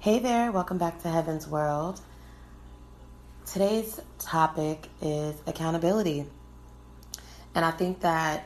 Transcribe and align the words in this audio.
Hey 0.00 0.20
there, 0.20 0.52
welcome 0.52 0.78
back 0.78 1.02
to 1.02 1.08
Heaven's 1.08 1.48
World. 1.48 2.00
Today's 3.44 4.00
topic 4.20 4.86
is 5.02 5.34
accountability. 5.44 6.24
And 7.52 7.64
I 7.64 7.72
think 7.72 8.02
that 8.02 8.44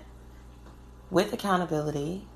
with 1.11 1.31
accountability, 1.35 2.27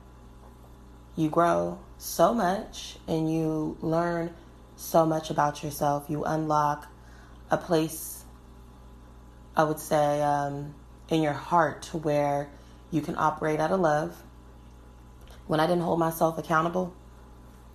you 1.17 1.31
grow 1.31 1.79
so 1.97 2.35
much 2.35 2.99
and 3.09 3.33
you 3.33 3.79
learn 3.81 4.35
so 4.77 5.07
much 5.07 5.31
about 5.31 5.65
yourself. 5.65 6.11
You 6.11 6.25
unlock 6.25 6.87
a 7.51 7.57
place, 7.57 8.23
I 9.57 9.65
would 9.65 9.81
say, 9.81 10.21
um, 10.21 10.75
in 11.09 11.23
your 11.23 11.33
heart 11.33 11.89
where 11.95 12.51
you 12.91 13.01
can 13.01 13.17
operate 13.17 13.61
out 13.61 13.71
of 13.71 13.81
love. 13.81 14.23
When 15.47 15.59
I 15.59 15.67
didn't 15.67 15.85
hold 15.85 15.99
myself 15.99 16.37
accountable, 16.37 16.93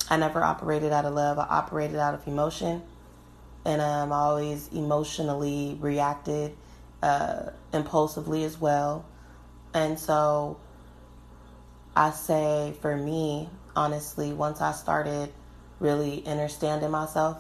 I 0.10 0.18
never 0.18 0.44
operated 0.44 0.92
out 0.92 1.06
of 1.06 1.14
love. 1.14 1.40
I 1.40 1.44
operated 1.44 1.98
out 1.98 2.14
of 2.14 2.28
emotion, 2.28 2.82
and 3.66 3.82
um, 3.82 4.12
I 4.12 4.18
always 4.18 4.68
emotionally 4.70 5.78
reacted 5.80 6.56
uh, 7.02 7.52
impulsively 7.74 8.44
as 8.44 8.60
well. 8.60 9.06
And 9.74 9.98
so 9.98 10.58
I 11.96 12.12
say 12.12 12.74
for 12.82 12.96
me, 12.96 13.50
honestly, 13.76 14.34
once 14.34 14.62
I 14.62 14.72
started 14.74 15.32
really 15.80 16.26
understanding 16.26 16.92
myself 16.92 17.38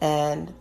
and 0.00 0.52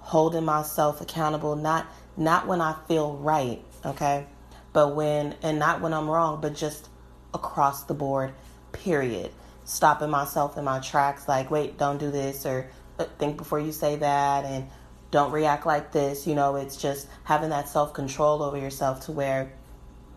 holding 0.00 0.44
myself 0.44 1.00
accountable, 1.00 1.56
not 1.56 1.86
not 2.16 2.46
when 2.46 2.60
I 2.60 2.74
feel 2.88 3.14
right, 3.14 3.62
okay, 3.84 4.26
but 4.72 4.94
when 4.94 5.36
and 5.42 5.58
not 5.58 5.80
when 5.80 5.94
I'm 5.94 6.10
wrong, 6.10 6.40
but 6.40 6.54
just 6.54 6.88
across 7.32 7.84
the 7.84 7.94
board, 7.94 8.32
period 8.72 9.30
stopping 9.68 10.08
myself 10.08 10.56
in 10.56 10.64
my 10.64 10.78
tracks 10.78 11.28
like 11.28 11.50
wait 11.50 11.76
don't 11.76 11.98
do 11.98 12.10
this 12.10 12.46
or 12.46 12.70
uh, 12.98 13.04
think 13.18 13.36
before 13.36 13.60
you 13.60 13.70
say 13.70 13.96
that 13.96 14.46
and 14.46 14.66
don't 15.10 15.30
react 15.30 15.66
like 15.66 15.92
this 15.92 16.26
you 16.26 16.34
know 16.34 16.56
it's 16.56 16.76
just 16.76 17.06
having 17.24 17.50
that 17.50 17.68
self-control 17.68 18.42
over 18.42 18.56
yourself 18.56 19.04
to 19.04 19.12
where 19.12 19.52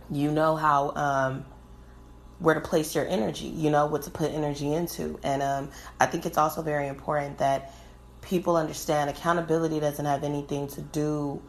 you 0.10 0.32
know 0.32 0.56
how 0.56 0.92
um, 0.92 1.46
where 2.40 2.56
to 2.56 2.62
place 2.62 2.96
your 2.96 3.06
energy 3.08 3.48
you 3.48 3.70
know 3.70 3.88
what 3.88 4.04
to 4.04 4.10
put 4.10 4.32
energy 4.32 4.74
into. 4.74 5.20
And 5.22 5.44
um, 5.44 5.70
i 6.00 6.06
think 6.06 6.26
it's 6.26 6.38
also 6.38 6.62
very 6.62 6.88
important 6.88 7.40
that 7.40 7.74
people 8.22 8.56
understand 8.56 9.10
accountability 9.10 9.82
doesn't 9.82 10.06
have 10.06 10.24
anything 10.24 10.68
to 10.70 10.82
do 10.82 11.42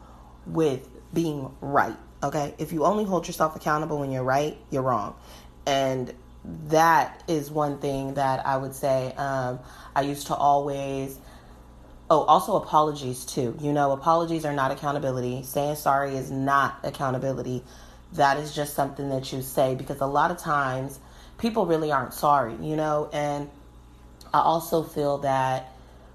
with 0.44 0.89
being 1.14 1.55
right 1.61 1.97
okay? 2.25 2.55
If 2.59 2.72
you 2.72 2.84
only 2.84 3.05
hold 3.05 3.28
yourself 3.28 3.55
accountable 3.55 4.00
when 4.00 4.11
you're 4.11 4.25
right 4.25 4.59
you're 4.70 4.83
wrong. 4.83 5.14
And 5.66 6.12
that 6.44 7.22
is 7.28 7.50
one 7.50 7.78
thing 7.78 8.14
that 8.14 8.44
I 8.46 8.56
would 8.56 8.74
say 8.74 9.12
um, 9.16 9.60
I 9.94 10.02
used 10.02 10.28
to 10.28 10.34
always. 10.34 11.18
Oh, 12.10 12.22
also 12.24 12.56
apologies 12.56 13.24
too. 13.24 13.56
You 13.60 13.72
know, 13.72 13.92
apologies 13.92 14.44
are 14.44 14.52
not 14.52 14.70
accountability. 14.70 15.44
Saying 15.44 15.76
sorry 15.76 16.16
is 16.16 16.30
not 16.30 16.78
accountability. 16.82 17.62
That 18.14 18.36
is 18.38 18.54
just 18.54 18.74
something 18.74 19.08
that 19.08 19.32
you 19.32 19.40
say 19.40 19.74
because 19.74 20.00
a 20.00 20.06
lot 20.06 20.30
of 20.30 20.36
times 20.36 20.98
people 21.38 21.64
really 21.64 21.90
aren't 21.90 22.12
sorry, 22.12 22.54
you 22.60 22.76
know, 22.76 23.08
and 23.12 23.48
I 24.34 24.40
also 24.40 24.82
feel 24.82 25.18
that 25.18 25.72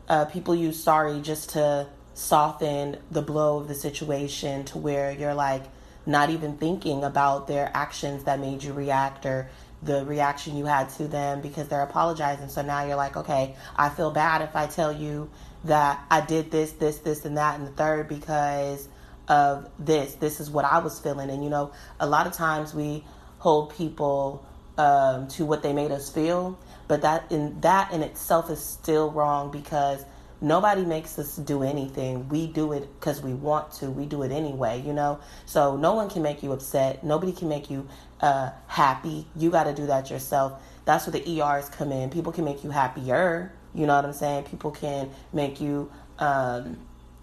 uh, 0.08 0.26
people 0.26 0.56
use 0.56 0.82
sorry 0.82 1.20
just 1.22 1.52
to 1.52 1.88
soften 2.14 2.98
the 3.12 3.22
blow 3.22 3.60
of 3.60 3.68
the 3.68 3.76
situation 3.76 4.66
to 4.66 4.78
where 4.78 5.12
you're 5.12 5.36
like 5.36 5.64
not 6.06 6.30
even 6.30 6.58
thinking 6.58 7.04
about 7.04 7.48
their 7.48 7.70
actions 7.74 8.24
that 8.24 8.40
made 8.40 8.64
you 8.64 8.74
react 8.74 9.26
or 9.26 9.50
the 9.84 10.06
reaction 10.06 10.58
you 10.58 10.66
had 10.66 10.90
to 10.90 11.08
them 11.08 11.42
because 11.42 11.68
they're 11.68 11.84
apologizing. 11.84 12.50
So 12.50 12.62
now 12.62 12.86
you're 12.86 12.96
like, 12.96 13.16
okay, 13.16 13.56
I 13.76 13.90
feel 13.90 14.12
bad 14.12 14.42
if 14.42 14.56
I 14.56 14.68
tell 14.68 14.92
you 14.92 15.30
that 15.66 16.04
I 16.10 16.22
did 16.22 16.52
this, 16.52 16.72
this, 16.74 16.98
this, 17.00 17.26
and 17.26 17.38
that, 17.38 17.60
and 17.60 17.68
the 17.68 17.72
third 17.72 18.08
because 18.08 18.88
of 19.28 19.70
this. 19.78 20.16
This 20.16 20.40
is 20.40 20.50
what 20.50 20.66
I 20.66 20.80
was 20.80 21.00
feeling. 21.00 21.30
And 21.30 21.44
you 21.44 21.50
know, 21.50 21.72
a 22.00 22.08
lot 22.08 22.28
of 22.28 22.34
times 22.34 22.74
we 22.74 23.04
hold 23.40 23.76
people 23.76 24.46
um, 24.78 25.28
to 25.30 25.46
what 25.46 25.64
they 25.64 25.74
made 25.74 25.92
us 25.92 26.10
feel, 26.10 26.58
but 26.88 27.02
that 27.02 27.32
in 27.32 27.60
that 27.62 27.92
in 27.92 28.04
itself 28.04 28.50
is 28.50 28.64
still 28.64 29.12
wrong 29.12 29.52
because 29.52 30.04
nobody 30.42 30.86
makes 30.86 31.18
us 31.18 31.36
do 31.38 31.64
anything. 31.64 32.30
We 32.30 32.48
do 32.48 32.74
it 32.74 32.88
because 33.00 33.22
we 33.22 33.34
want 33.34 33.72
to. 33.74 33.90
We 33.90 34.06
do 34.06 34.24
it 34.24 34.32
anyway, 34.32 34.82
you 34.82 34.94
know? 34.94 35.20
So 35.46 35.78
no 35.78 35.94
one 35.94 36.10
can 36.10 36.22
make 36.22 36.44
you 36.44 36.52
upset. 36.52 37.04
Nobody 37.04 37.32
can 37.32 37.50
make 37.50 37.70
you 37.70 37.88
uh, 38.22 38.52
happy. 38.68 39.28
You 39.36 39.50
got 39.50 39.66
to 39.66 39.74
do 39.74 39.88
that 39.88 40.10
yourself. 40.10 40.62
That's 40.86 41.08
where 41.08 41.20
the 41.20 41.42
ERs 41.42 41.70
come 41.70 41.92
in. 41.92 42.10
People 42.10 42.32
can 42.32 42.46
make 42.46 42.64
you 42.64 42.70
happier. 42.70 43.52
You 43.74 43.86
know 43.86 43.96
what 43.96 44.06
I'm 44.06 44.14
saying? 44.14 44.46
People 44.46 44.72
can 44.72 45.10
make 45.34 45.60
you, 45.60 45.92
um, 46.20 46.78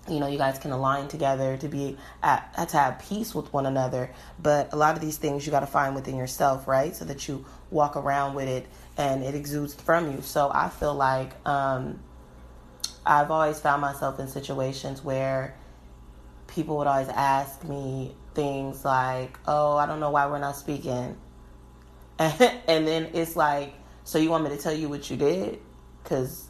you 0.09 0.21
know, 0.21 0.27
you 0.27 0.39
guys 0.39 0.59
can 0.59 0.71
align 0.71 1.09
together 1.09 1.57
to 1.57 1.69
be 1.69 1.97
at, 2.23 2.69
to 2.69 2.77
have 2.77 2.99
peace 2.99 3.35
with 3.35 3.53
one 3.53 3.67
another. 3.67 4.11
But 4.41 4.73
a 4.73 4.77
lot 4.77 4.97
of 4.97 5.01
these 5.01 5.17
things 5.17 5.47
you 5.47 5.51
got 5.51 5.61
to 5.61 5.67
find 5.67 5.95
within 5.95 6.17
yourself, 6.17 6.69
right? 6.69 6.95
So 6.95 7.05
that 7.07 7.27
you 7.27 7.45
walk 7.71 7.97
around 7.97 8.35
with 8.35 8.49
it 8.49 8.67
and 8.97 9.23
it 9.25 9.35
exudes 9.35 9.75
from 9.75 10.13
you. 10.13 10.21
So 10.21 10.51
I 10.53 10.69
feel 10.69 10.95
like, 10.95 11.33
um, 11.47 12.01
I've 13.07 13.31
always 13.31 13.61
found 13.61 13.83
myself 13.83 14.19
in 14.19 14.29
situations 14.29 15.05
where 15.05 15.55
people 16.47 16.79
would 16.79 16.87
always 16.87 17.09
ask 17.09 17.63
me 17.65 18.15
things 18.35 18.85
like, 18.85 19.39
"Oh, 19.47 19.77
I 19.77 19.87
don't 19.87 20.01
know 20.01 20.11
why 20.11 20.27
we're 20.27 20.39
not 20.39 20.57
speaking," 20.57 21.17
and, 22.19 22.87
then 22.87 23.11
it's 23.13 23.37
like, 23.37 23.75
"So 24.05 24.19
you 24.19 24.31
want 24.31 24.45
me 24.45 24.51
to 24.51 24.57
tell 24.57 24.73
you 24.73 24.89
what 24.89 25.11
you 25.11 25.17
did?" 25.17 25.61
Because 26.03 26.49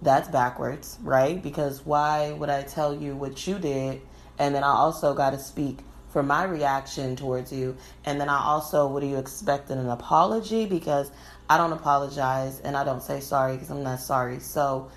that's 0.00 0.28
backwards, 0.28 0.98
right? 1.02 1.42
Because 1.42 1.84
why 1.84 2.32
would 2.32 2.50
I 2.50 2.62
tell 2.62 2.94
you 2.94 3.16
what 3.16 3.46
you 3.46 3.58
did, 3.58 4.00
and 4.38 4.54
then 4.54 4.64
I 4.64 4.72
also 4.72 5.14
got 5.14 5.30
to 5.30 5.38
speak 5.38 5.78
for 6.08 6.22
my 6.22 6.44
reaction 6.44 7.16
towards 7.16 7.52
you, 7.52 7.76
and 8.04 8.20
then 8.20 8.28
I 8.28 8.38
also, 8.44 8.86
what 8.86 9.00
do 9.00 9.06
you 9.06 9.16
expect 9.16 9.70
in 9.70 9.78
an 9.78 9.88
apology? 9.88 10.66
Because 10.66 11.10
I 11.48 11.56
don't 11.58 11.72
apologize 11.72 12.60
and 12.60 12.76
I 12.76 12.84
don't 12.84 13.02
say 13.02 13.20
sorry 13.20 13.54
because 13.54 13.70
I'm 13.70 13.82
not 13.82 14.00
sorry. 14.00 14.40
So 14.40 14.90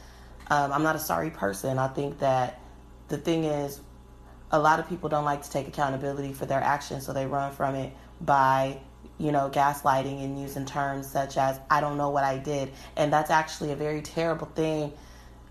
um, 0.50 0.72
I'm 0.72 0.84
not 0.84 0.96
a 0.96 1.00
sorry 1.00 1.30
person. 1.30 1.78
I 1.80 1.88
think 1.88 2.20
that 2.20 2.60
the 3.08 3.18
thing 3.18 3.46
is, 3.46 3.80
a 4.52 4.60
lot 4.60 4.80
of 4.80 4.88
people 4.88 5.10
don't 5.10 5.26
like 5.26 5.42
to 5.44 5.50
take 5.50 5.68
accountability 5.68 6.34
for 6.34 6.46
their 6.46 6.62
actions, 6.62 7.06
so 7.06 7.14
they 7.14 7.26
run 7.26 7.52
from 7.52 7.76
it 7.76 7.94
by, 8.22 8.78
you 9.18 9.32
know, 9.32 9.50
gaslighting 9.52 10.24
and 10.24 10.40
using 10.40 10.66
terms 10.66 11.10
such 11.10 11.38
as, 11.38 11.60
I 11.70 11.82
don't 11.82 11.98
know 11.98 12.10
what 12.10 12.24
I 12.24 12.38
did. 12.38 12.72
And 12.96 13.12
that's 13.12 13.32
actually 13.32 13.72
a 13.72 13.76
very 13.76 14.02
terrible 14.02 14.48
thing, 14.48 14.94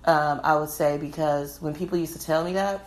um, 0.04 0.40
I 0.44 0.56
would 0.56 0.70
say, 0.70 0.96
because 0.96 1.60
when 1.60 1.74
people 1.74 1.98
used 1.98 2.14
to 2.14 2.24
tell 2.24 2.44
me 2.44 2.54
that, 2.54 2.86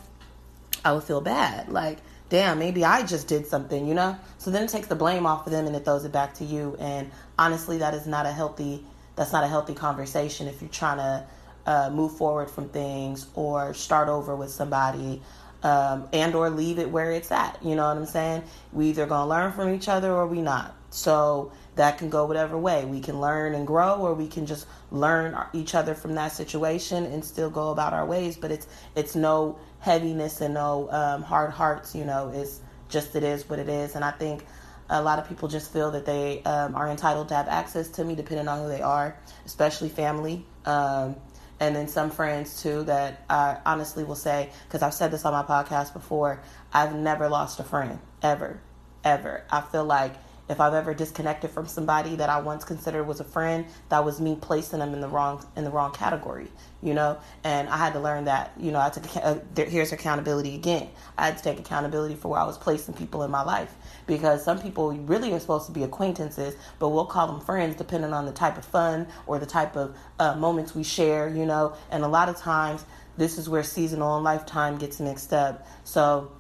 I 0.85 0.93
would 0.93 1.03
feel 1.03 1.21
bad. 1.21 1.69
Like, 1.69 1.99
damn, 2.29 2.59
maybe 2.59 2.85
I 2.85 3.03
just 3.05 3.27
did 3.27 3.45
something, 3.45 3.87
you 3.87 3.93
know? 3.93 4.17
So 4.37 4.49
then 4.49 4.63
it 4.63 4.69
takes 4.69 4.87
the 4.87 4.95
blame 4.95 5.25
off 5.25 5.45
of 5.45 5.51
them 5.51 5.67
and 5.67 5.75
it 5.75 5.83
throws 5.83 6.05
it 6.05 6.11
back 6.11 6.35
to 6.35 6.45
you. 6.45 6.77
And 6.79 7.11
honestly, 7.37 7.79
that 7.79 7.93
is 7.93 8.07
not 8.07 8.25
a 8.25 8.31
healthy, 8.31 8.83
that's 9.15 9.33
not 9.33 9.43
a 9.43 9.47
healthy 9.47 9.73
conversation 9.73 10.47
if 10.47 10.61
you're 10.61 10.69
trying 10.69 10.97
to 10.97 11.25
uh, 11.67 11.89
move 11.91 12.17
forward 12.17 12.49
from 12.49 12.69
things 12.69 13.27
or 13.35 13.73
start 13.73 14.07
over 14.07 14.35
with 14.35 14.49
somebody 14.49 15.21
um, 15.63 16.07
and 16.13 16.33
or 16.33 16.49
leave 16.49 16.79
it 16.79 16.89
where 16.89 17.11
it's 17.11 17.31
at. 17.31 17.59
You 17.63 17.75
know 17.75 17.87
what 17.87 17.97
i'm 17.97 18.05
saying? 18.05 18.43
We 18.71 18.87
either 18.89 19.05
gonna 19.05 19.29
learn 19.29 19.51
from 19.51 19.73
each 19.73 19.89
other 19.89 20.11
or 20.11 20.25
we 20.25 20.41
not. 20.41 20.75
So 20.89 21.51
that 21.75 21.97
can 21.97 22.09
go 22.09 22.25
whatever 22.25 22.57
way. 22.57 22.85
We 22.85 23.01
can 23.01 23.19
learn 23.19 23.53
and 23.53 23.67
grow 23.67 23.95
or 23.95 24.13
we 24.13 24.27
can 24.27 24.45
just 24.45 24.65
learn 24.91 25.37
each 25.53 25.75
other 25.75 25.93
from 25.93 26.15
that 26.15 26.31
situation 26.31 27.05
and 27.05 27.23
still 27.23 27.49
go 27.49 27.71
about 27.71 27.93
our 27.93 28.05
ways. 28.05 28.37
But 28.37 28.51
it's 28.51 28.67
it's 28.95 29.15
no 29.15 29.59
heaviness 29.79 30.39
and 30.41 30.53
no 30.53 30.89
um, 30.91 31.21
hard 31.21 31.51
hearts 31.51 31.93
you 31.93 32.05
know. 32.05 32.31
It's 32.33 32.61
just 32.87 33.15
it 33.15 33.23
is 33.23 33.49
what 33.49 33.59
it 33.59 33.67
is. 33.67 33.95
And 33.95 34.05
i 34.05 34.11
think 34.11 34.45
a 34.89 35.01
lot 35.01 35.19
of 35.19 35.27
people 35.27 35.49
just 35.49 35.73
feel 35.73 35.91
that 35.91 36.05
they 36.05 36.41
um, 36.43 36.73
are 36.73 36.87
entitled 36.87 37.27
to 37.27 37.35
have 37.35 37.49
access 37.49 37.89
to 37.89 38.05
me 38.05 38.15
depending 38.15 38.47
on 38.47 38.63
who 38.63 38.69
they 38.69 38.81
are 38.81 39.17
especially 39.45 39.89
family. 39.89 40.45
Um, 40.65 41.15
and 41.59 41.75
then 41.75 41.87
some 41.87 42.09
friends 42.11 42.61
too 42.61 42.83
that 42.83 43.23
I 43.29 43.57
honestly 43.65 44.03
will 44.03 44.15
say 44.15 44.51
because 44.65 44.81
I've 44.81 44.93
said 44.93 45.11
this 45.11 45.25
on 45.25 45.33
my 45.33 45.43
podcast 45.43 45.93
before. 45.93 46.41
I've 46.73 46.95
never 46.95 47.29
lost 47.29 47.59
a 47.59 47.63
friend 47.63 47.99
ever, 48.21 48.59
ever. 49.03 49.43
I 49.49 49.61
feel 49.61 49.85
like 49.85 50.13
if 50.49 50.61
I've 50.61 50.73
ever 50.73 50.93
disconnected 50.93 51.51
from 51.51 51.67
somebody 51.67 52.15
that 52.15 52.29
I 52.29 52.39
once 52.39 52.63
considered 52.63 53.03
was 53.03 53.19
a 53.19 53.23
friend, 53.23 53.65
that 53.89 54.03
was 54.05 54.21
me 54.21 54.37
placing 54.39 54.79
them 54.79 54.93
in 54.93 55.01
the 55.01 55.07
wrong 55.07 55.45
in 55.55 55.63
the 55.63 55.69
wrong 55.69 55.91
category, 55.91 56.47
you 56.81 56.93
know. 56.93 57.17
And 57.43 57.67
I 57.69 57.77
had 57.77 57.93
to 57.93 57.99
learn 57.99 58.25
that, 58.25 58.53
you 58.57 58.71
know. 58.71 58.79
I 58.79 58.89
took 58.89 59.03
uh, 59.17 59.39
here's 59.55 59.91
accountability 59.91 60.55
again. 60.55 60.89
I 61.17 61.25
had 61.25 61.37
to 61.37 61.43
take 61.43 61.59
accountability 61.59 62.15
for 62.15 62.29
where 62.29 62.39
I 62.39 62.45
was 62.45 62.57
placing 62.57 62.93
people 62.93 63.23
in 63.23 63.31
my 63.31 63.43
life 63.43 63.73
because 64.05 64.43
some 64.43 64.59
people 64.59 64.91
really 64.91 65.33
are 65.33 65.39
supposed 65.39 65.65
to 65.67 65.71
be 65.71 65.83
acquaintances, 65.83 66.55
but 66.79 66.89
we'll 66.89 67.05
call 67.05 67.27
them 67.27 67.41
friends 67.41 67.75
depending 67.75 68.13
on 68.13 68.25
the 68.25 68.31
type 68.31 68.57
of 68.57 68.65
fun 68.65 69.07
or 69.25 69.39
the 69.39 69.45
type 69.45 69.75
of 69.75 69.97
uh, 70.19 70.35
moments 70.35 70.73
we 70.73 70.83
share, 70.83 71.27
you 71.27 71.45
know. 71.45 71.75
And 71.91 72.03
a 72.03 72.07
lot 72.07 72.29
of 72.29 72.37
times, 72.37 72.85
this 73.17 73.37
is 73.37 73.49
where 73.49 73.63
seasonal 73.63 74.15
and 74.15 74.23
lifetime 74.23 74.77
gets 74.77 74.99
mixed 74.99 75.33
up. 75.33 75.67
So 75.83 76.31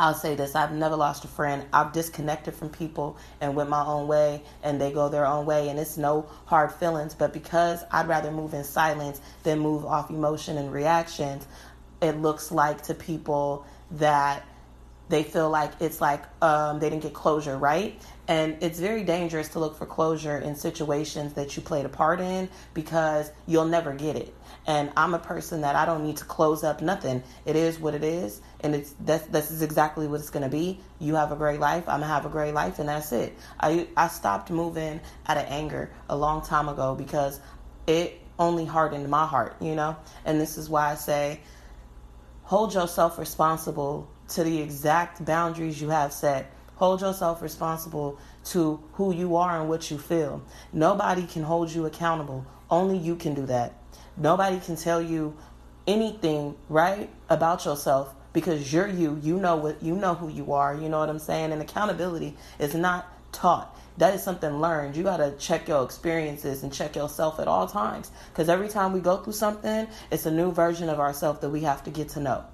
I'll 0.00 0.14
say 0.14 0.34
this 0.34 0.56
I've 0.56 0.72
never 0.72 0.96
lost 0.96 1.26
a 1.26 1.28
friend. 1.28 1.66
I've 1.74 1.92
disconnected 1.92 2.54
from 2.54 2.70
people 2.70 3.18
and 3.38 3.54
went 3.54 3.68
my 3.68 3.84
own 3.84 4.08
way, 4.08 4.42
and 4.62 4.80
they 4.80 4.92
go 4.92 5.10
their 5.10 5.26
own 5.26 5.44
way, 5.44 5.68
and 5.68 5.78
it's 5.78 5.98
no 5.98 6.26
hard 6.46 6.72
feelings. 6.72 7.14
But 7.14 7.34
because 7.34 7.84
I'd 7.92 8.08
rather 8.08 8.30
move 8.30 8.54
in 8.54 8.64
silence 8.64 9.20
than 9.42 9.58
move 9.58 9.84
off 9.84 10.08
emotion 10.08 10.56
and 10.56 10.72
reactions, 10.72 11.46
it 12.00 12.12
looks 12.12 12.50
like 12.50 12.80
to 12.84 12.94
people 12.94 13.66
that 13.90 14.42
they 15.10 15.24
feel 15.24 15.50
like 15.50 15.72
it's 15.80 16.00
like 16.00 16.22
um, 16.40 16.78
they 16.78 16.88
didn't 16.88 17.02
get 17.02 17.12
closure, 17.12 17.58
right? 17.58 18.00
And 18.28 18.56
it's 18.62 18.78
very 18.78 19.02
dangerous 19.02 19.48
to 19.50 19.58
look 19.58 19.76
for 19.76 19.86
closure 19.86 20.38
in 20.38 20.54
situations 20.54 21.32
that 21.32 21.56
you 21.56 21.62
played 21.62 21.84
a 21.84 21.88
part 21.88 22.20
in 22.20 22.48
because 22.74 23.32
you'll 23.48 23.64
never 23.64 23.92
get 23.92 24.14
it. 24.14 24.32
And 24.68 24.92
I'm 24.96 25.14
a 25.14 25.18
person 25.18 25.62
that 25.62 25.74
I 25.74 25.84
don't 25.84 26.04
need 26.04 26.18
to 26.18 26.24
close 26.24 26.62
up 26.62 26.80
nothing. 26.80 27.24
It 27.44 27.56
is 27.56 27.80
what 27.80 27.94
it 27.94 28.04
is, 28.04 28.40
and 28.60 28.72
it's 28.74 28.94
that's 29.00 29.26
this 29.26 29.50
is 29.50 29.62
exactly 29.62 30.06
what 30.06 30.20
it's 30.20 30.30
gonna 30.30 30.48
be. 30.48 30.78
You 31.00 31.16
have 31.16 31.32
a 31.32 31.36
great 31.36 31.58
life. 31.58 31.88
I'm 31.88 32.00
gonna 32.00 32.12
have 32.12 32.24
a 32.24 32.28
great 32.28 32.54
life, 32.54 32.78
and 32.78 32.88
that's 32.88 33.10
it. 33.10 33.36
I 33.58 33.88
I 33.96 34.06
stopped 34.06 34.50
moving 34.50 35.00
out 35.26 35.38
of 35.38 35.46
anger 35.48 35.90
a 36.08 36.16
long 36.16 36.42
time 36.42 36.68
ago 36.68 36.94
because 36.94 37.40
it 37.88 38.20
only 38.38 38.64
hardened 38.64 39.08
my 39.08 39.26
heart, 39.26 39.56
you 39.60 39.74
know. 39.74 39.96
And 40.24 40.40
this 40.40 40.56
is 40.56 40.70
why 40.70 40.92
I 40.92 40.94
say, 40.94 41.40
hold 42.44 42.74
yourself 42.74 43.18
responsible 43.18 44.08
to 44.30 44.44
the 44.44 44.60
exact 44.60 45.24
boundaries 45.24 45.80
you 45.80 45.90
have 45.90 46.12
set. 46.12 46.52
Hold 46.76 47.02
yourself 47.02 47.42
responsible 47.42 48.18
to 48.46 48.82
who 48.92 49.12
you 49.14 49.36
are 49.36 49.60
and 49.60 49.68
what 49.68 49.90
you 49.90 49.98
feel. 49.98 50.42
Nobody 50.72 51.26
can 51.26 51.42
hold 51.42 51.70
you 51.70 51.86
accountable. 51.86 52.46
Only 52.70 52.96
you 52.96 53.16
can 53.16 53.34
do 53.34 53.44
that. 53.46 53.74
Nobody 54.16 54.58
can 54.60 54.76
tell 54.76 55.02
you 55.02 55.36
anything, 55.86 56.56
right, 56.68 57.10
about 57.28 57.64
yourself 57.64 58.14
because 58.32 58.72
you're 58.72 58.86
you. 58.86 59.18
You 59.22 59.38
know 59.38 59.56
what 59.56 59.82
you 59.82 59.94
know 59.94 60.14
who 60.14 60.28
you 60.28 60.52
are. 60.52 60.74
You 60.74 60.88
know 60.88 61.00
what 61.00 61.10
I'm 61.10 61.18
saying? 61.18 61.52
And 61.52 61.60
accountability 61.60 62.36
is 62.58 62.74
not 62.74 63.06
taught. 63.32 63.76
That 63.98 64.14
is 64.14 64.22
something 64.22 64.60
learned. 64.60 64.96
You 64.96 65.02
got 65.02 65.18
to 65.18 65.32
check 65.38 65.68
your 65.68 65.84
experiences 65.84 66.62
and 66.62 66.72
check 66.72 66.96
yourself 66.96 67.38
at 67.40 67.48
all 67.48 67.66
times 67.66 68.10
because 68.32 68.48
every 68.48 68.68
time 68.68 68.92
we 68.92 69.00
go 69.00 69.18
through 69.18 69.34
something, 69.34 69.86
it's 70.10 70.26
a 70.26 70.30
new 70.30 70.52
version 70.52 70.88
of 70.88 71.00
ourselves 71.00 71.40
that 71.40 71.50
we 71.50 71.60
have 71.62 71.84
to 71.84 71.90
get 71.90 72.08
to 72.10 72.20
know. 72.20 72.44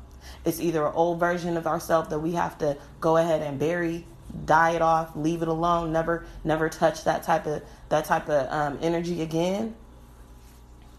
It's 0.45 0.61
either 0.61 0.87
an 0.87 0.93
old 0.95 1.21
version 1.21 1.57
of 1.57 1.67
ourselves 1.67 2.09
that 2.11 2.19
we 2.19 2.33
have 2.33 2.59
to 2.59 2.77
go 3.01 3.17
ahead 3.17 3.43
and 3.43 3.59
bury, 3.59 4.07
die 4.45 4.71
it 4.71 4.83
off, 4.83 5.15
leave 5.17 5.43
it 5.43 5.49
alone, 5.49 5.93
never 5.93 6.25
never 6.45 6.69
touch 6.69 7.05
that 7.05 7.23
type 7.23 7.47
of 7.47 7.63
that 7.89 8.05
type 8.05 8.29
of 8.29 8.51
um, 8.51 8.79
energy 8.83 9.23
again. 9.23 9.75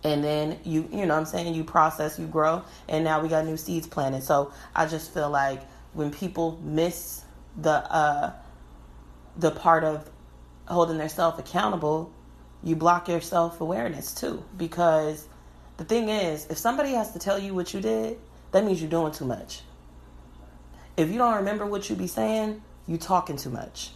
And 0.03 0.23
then 0.23 0.59
you 0.63 0.87
you 0.91 1.05
know 1.05 1.15
I'm 1.15 1.25
saying 1.25 1.53
you 1.53 1.63
process, 1.63 2.19
you 2.19 2.27
grow, 2.27 2.63
and 2.87 3.03
now 3.03 3.21
we 3.21 3.29
got 3.29 3.45
new 3.45 3.57
seeds 3.57 3.87
planted. 3.87 4.23
So 4.23 4.51
I 4.75 4.85
just 4.85 5.13
feel 5.13 5.29
like 5.29 5.61
when 5.93 6.11
people 6.11 6.59
miss 6.63 7.23
the 7.57 7.71
uh, 7.71 8.33
the 9.37 9.51
part 9.51 9.83
of 9.83 10.09
holding 10.67 10.97
themselves 10.97 11.39
accountable, 11.39 12.11
you 12.63 12.75
block 12.75 13.07
your 13.07 13.21
self 13.21 13.61
awareness 13.61 14.13
too. 14.13 14.43
Because 14.57 15.27
the 15.77 15.85
thing 15.85 16.09
is, 16.09 16.47
if 16.47 16.57
somebody 16.57 16.91
has 16.91 17.13
to 17.13 17.19
tell 17.19 17.39
you 17.39 17.53
what 17.53 17.73
you 17.73 17.81
did, 17.81 18.19
that 18.51 18.63
means 18.63 18.81
you're 18.81 18.89
doing 18.89 19.11
too 19.11 19.25
much. 19.25 19.61
If 20.95 21.09
you 21.09 21.17
don't 21.17 21.35
remember 21.35 21.65
what 21.65 21.89
you 21.89 21.95
be 21.95 22.07
saying, 22.07 22.61
you 22.87 22.97
talking 22.97 23.37
too 23.37 23.49
much. 23.49 23.91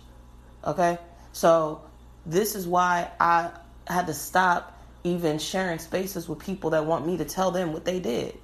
Okay? 0.65 0.97
So 1.31 1.81
this 2.25 2.55
is 2.55 2.67
why 2.67 3.09
I 3.19 3.51
had 3.87 4.07
to 4.07 4.13
stop 4.13 4.77
even 5.03 5.39
sharing 5.39 5.79
spaces 5.79 6.29
with 6.29 6.39
people 6.39 6.71
that 6.71 6.85
want 6.85 7.07
me 7.07 7.17
to 7.17 7.25
tell 7.25 7.51
them 7.51 7.73
what 7.73 7.85
they 7.85 7.99
did. 7.99 8.37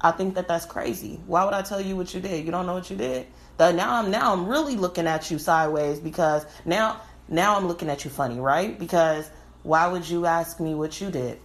I 0.00 0.10
think 0.10 0.34
that 0.34 0.46
that's 0.46 0.66
crazy. 0.66 1.18
Why 1.26 1.44
would 1.44 1.54
I 1.54 1.62
tell 1.62 1.80
you 1.80 1.96
what 1.96 2.14
you 2.14 2.20
did? 2.20 2.44
You 2.44 2.50
don't 2.50 2.66
know 2.66 2.74
what 2.74 2.90
you 2.90 2.96
did. 2.96 3.26
Now 3.58 3.94
I'm 3.96 4.10
now 4.10 4.32
I'm 4.32 4.46
really 4.46 4.76
looking 4.76 5.06
at 5.06 5.30
you 5.30 5.38
sideways 5.38 5.98
because 5.98 6.44
now 6.64 7.00
now 7.28 7.56
I'm 7.56 7.66
looking 7.66 7.88
at 7.88 8.04
you 8.04 8.10
funny, 8.10 8.38
right? 8.38 8.78
Because 8.78 9.30
why 9.62 9.88
would 9.88 10.08
you 10.08 10.26
ask 10.26 10.60
me 10.60 10.74
what 10.74 11.00
you 11.00 11.10
did? 11.10 11.40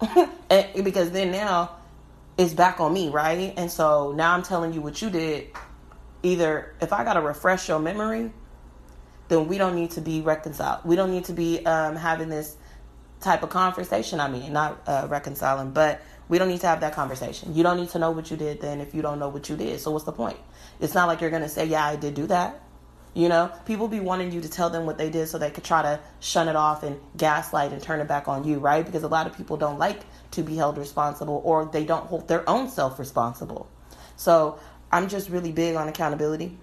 because 0.48 1.10
then 1.10 1.30
now 1.30 1.76
it's 2.36 2.54
back 2.54 2.80
on 2.80 2.92
me, 2.92 3.10
right? 3.10 3.54
And 3.56 3.70
so 3.70 4.12
now 4.12 4.34
I'm 4.34 4.42
telling 4.42 4.72
you 4.72 4.80
what 4.80 5.00
you 5.00 5.10
did. 5.10 5.48
Either 6.22 6.74
if 6.80 6.92
I 6.92 7.04
got 7.04 7.14
to 7.14 7.20
refresh 7.20 7.68
your 7.68 7.78
memory, 7.78 8.32
then 9.28 9.46
we 9.46 9.58
don't 9.58 9.74
need 9.74 9.92
to 9.92 10.00
be 10.00 10.20
reconciled. 10.20 10.84
We 10.84 10.96
don't 10.96 11.10
need 11.10 11.26
to 11.26 11.32
be 11.32 11.64
um, 11.66 11.96
having 11.96 12.28
this 12.28 12.56
type 13.20 13.42
of 13.42 13.50
conversation. 13.50 14.20
I 14.20 14.28
mean, 14.28 14.52
not 14.52 14.82
uh, 14.86 15.06
reconciling, 15.08 15.70
but 15.72 16.02
we 16.28 16.38
don't 16.38 16.48
need 16.48 16.60
to 16.60 16.66
have 16.66 16.80
that 16.80 16.94
conversation. 16.94 17.54
You 17.54 17.62
don't 17.62 17.76
need 17.76 17.90
to 17.90 17.98
know 17.98 18.10
what 18.10 18.30
you 18.30 18.36
did 18.36 18.60
then 18.60 18.80
if 18.80 18.94
you 18.94 19.02
don't 19.02 19.18
know 19.18 19.28
what 19.28 19.48
you 19.48 19.56
did. 19.56 19.80
So 19.80 19.90
what's 19.90 20.04
the 20.04 20.12
point? 20.12 20.38
It's 20.80 20.94
not 20.94 21.08
like 21.08 21.20
you're 21.20 21.30
going 21.30 21.42
to 21.42 21.48
say, 21.48 21.66
yeah, 21.66 21.84
I 21.84 21.96
did 21.96 22.14
do 22.14 22.26
that. 22.28 22.60
You 23.14 23.28
know, 23.28 23.52
people 23.64 23.86
be 23.86 24.00
wanting 24.00 24.32
you 24.32 24.40
to 24.40 24.48
tell 24.48 24.70
them 24.70 24.86
what 24.86 24.98
they 24.98 25.08
did 25.08 25.28
so 25.28 25.38
they 25.38 25.50
could 25.50 25.62
try 25.62 25.82
to 25.82 26.00
shun 26.18 26.48
it 26.48 26.56
off 26.56 26.82
and 26.82 27.00
gaslight 27.16 27.72
and 27.72 27.80
turn 27.80 28.00
it 28.00 28.08
back 28.08 28.26
on 28.26 28.42
you, 28.42 28.58
right? 28.58 28.84
Because 28.84 29.04
a 29.04 29.08
lot 29.08 29.28
of 29.28 29.36
people 29.36 29.56
don't 29.56 29.78
like 29.78 30.00
to 30.32 30.42
be 30.42 30.56
held 30.56 30.76
responsible 30.76 31.40
or 31.44 31.64
they 31.64 31.84
don't 31.84 32.06
hold 32.06 32.26
their 32.26 32.48
own 32.50 32.68
self 32.68 32.98
responsible. 32.98 33.68
So 34.16 34.58
I'm 34.90 35.08
just 35.08 35.30
really 35.30 35.52
big 35.52 35.76
on 35.76 35.88
accountability. 35.88 36.58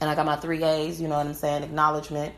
And 0.00 0.10
I 0.10 0.16
got 0.16 0.26
my 0.26 0.36
three 0.36 0.64
A's, 0.64 1.00
you 1.00 1.06
know 1.06 1.16
what 1.16 1.26
I'm 1.26 1.34
saying? 1.34 1.62
Acknowledgement, 1.62 2.34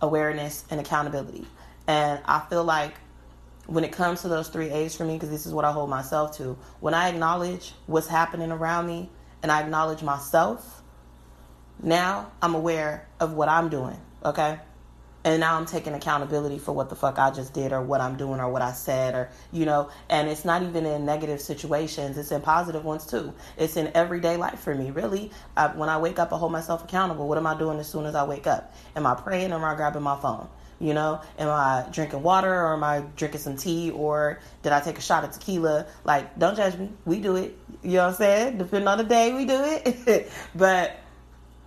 awareness, 0.00 0.64
and 0.70 0.80
accountability. 0.80 1.46
And 1.88 2.20
I 2.24 2.40
feel 2.48 2.62
like 2.62 2.94
when 3.66 3.82
it 3.82 3.92
comes 3.92 4.22
to 4.22 4.28
those 4.28 4.48
three 4.48 4.70
A's 4.70 4.94
for 4.94 5.04
me, 5.04 5.14
because 5.14 5.30
this 5.30 5.46
is 5.46 5.52
what 5.52 5.64
I 5.64 5.72
hold 5.72 5.90
myself 5.90 6.36
to, 6.38 6.56
when 6.80 6.94
I 6.94 7.08
acknowledge 7.08 7.72
what's 7.86 8.06
happening 8.06 8.52
around 8.52 8.86
me 8.86 9.10
and 9.42 9.50
I 9.50 9.62
acknowledge 9.62 10.02
myself, 10.02 10.82
now 11.82 12.32
I'm 12.42 12.54
aware 12.54 13.06
of 13.20 13.32
what 13.32 13.48
I'm 13.48 13.68
doing, 13.68 14.00
okay? 14.24 14.60
And 15.26 15.40
now 15.40 15.56
I'm 15.56 15.64
taking 15.64 15.94
accountability 15.94 16.58
for 16.58 16.72
what 16.72 16.90
the 16.90 16.96
fuck 16.96 17.18
I 17.18 17.30
just 17.30 17.54
did 17.54 17.72
or 17.72 17.80
what 17.80 18.02
I'm 18.02 18.16
doing 18.16 18.40
or 18.40 18.50
what 18.50 18.60
I 18.60 18.72
said 18.72 19.14
or, 19.14 19.30
you 19.52 19.64
know, 19.64 19.88
and 20.10 20.28
it's 20.28 20.44
not 20.44 20.62
even 20.62 20.84
in 20.84 21.06
negative 21.06 21.40
situations, 21.40 22.18
it's 22.18 22.30
in 22.30 22.42
positive 22.42 22.84
ones 22.84 23.06
too. 23.06 23.32
It's 23.56 23.78
in 23.78 23.90
everyday 23.94 24.36
life 24.36 24.60
for 24.60 24.74
me, 24.74 24.90
really. 24.90 25.30
I, 25.56 25.68
when 25.68 25.88
I 25.88 25.96
wake 25.96 26.18
up, 26.18 26.30
I 26.34 26.36
hold 26.36 26.52
myself 26.52 26.84
accountable. 26.84 27.26
What 27.26 27.38
am 27.38 27.46
I 27.46 27.58
doing 27.58 27.78
as 27.78 27.88
soon 27.88 28.04
as 28.04 28.14
I 28.14 28.24
wake 28.24 28.46
up? 28.46 28.74
Am 28.96 29.06
I 29.06 29.14
praying 29.14 29.52
or 29.52 29.56
am 29.56 29.64
I 29.64 29.74
grabbing 29.74 30.02
my 30.02 30.20
phone? 30.20 30.46
You 30.78 30.92
know, 30.92 31.22
am 31.38 31.48
I 31.48 31.86
drinking 31.90 32.22
water 32.22 32.52
or 32.52 32.74
am 32.74 32.84
I 32.84 33.00
drinking 33.16 33.40
some 33.40 33.56
tea 33.56 33.90
or 33.92 34.40
did 34.62 34.72
I 34.72 34.80
take 34.80 34.98
a 34.98 35.00
shot 35.00 35.24
of 35.24 35.32
tequila? 35.32 35.86
Like, 36.04 36.38
don't 36.38 36.56
judge 36.56 36.76
me. 36.76 36.90
We 37.06 37.20
do 37.20 37.36
it. 37.36 37.56
You 37.82 37.92
know 37.92 38.04
what 38.04 38.10
I'm 38.10 38.14
saying? 38.16 38.58
Depending 38.58 38.88
on 38.88 38.98
the 38.98 39.04
day, 39.04 39.32
we 39.32 39.46
do 39.46 39.62
it. 39.64 40.30
but 40.54 40.98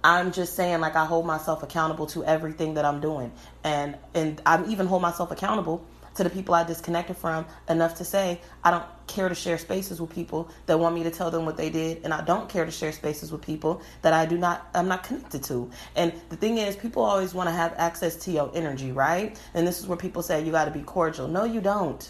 I'm 0.07 0.31
just 0.31 0.55
saying 0.55 0.79
like 0.79 0.95
I 0.95 1.03
hold 1.03 1.25
myself 1.25 1.63
accountable 1.63 2.05
to 2.07 2.23
everything 2.23 2.75
that 2.75 2.85
I'm 2.85 3.01
doing. 3.01 3.29
And 3.65 3.97
and 4.13 4.41
I 4.45 4.63
even 4.67 4.87
hold 4.87 5.01
myself 5.01 5.31
accountable 5.31 5.85
to 6.15 6.23
the 6.23 6.29
people 6.29 6.55
I 6.55 6.63
disconnected 6.63 7.17
from 7.17 7.45
enough 7.67 7.95
to 7.95 8.05
say 8.05 8.39
I 8.63 8.71
don't 8.71 8.85
care 9.07 9.27
to 9.27 9.35
share 9.35 9.57
spaces 9.57 9.99
with 9.99 10.09
people 10.09 10.49
that 10.65 10.79
want 10.79 10.95
me 10.95 11.03
to 11.03 11.11
tell 11.11 11.29
them 11.29 11.45
what 11.45 11.57
they 11.57 11.69
did 11.69 12.05
and 12.05 12.13
I 12.13 12.21
don't 12.21 12.47
care 12.47 12.63
to 12.63 12.71
share 12.71 12.93
spaces 12.93 13.33
with 13.33 13.41
people 13.41 13.81
that 14.01 14.13
I 14.13 14.25
do 14.25 14.37
not 14.37 14.69
I'm 14.73 14.87
not 14.87 15.03
connected 15.03 15.43
to. 15.43 15.69
And 15.97 16.13
the 16.29 16.37
thing 16.37 16.57
is 16.57 16.77
people 16.77 17.03
always 17.03 17.33
want 17.33 17.49
to 17.49 17.53
have 17.53 17.73
access 17.75 18.15
to 18.15 18.31
your 18.31 18.49
energy, 18.55 18.93
right? 18.93 19.37
And 19.55 19.67
this 19.67 19.77
is 19.77 19.87
where 19.87 19.97
people 19.97 20.21
say 20.21 20.41
you 20.41 20.53
got 20.53 20.65
to 20.65 20.71
be 20.71 20.83
cordial. 20.83 21.27
No, 21.27 21.43
you 21.43 21.59
don't. 21.59 22.09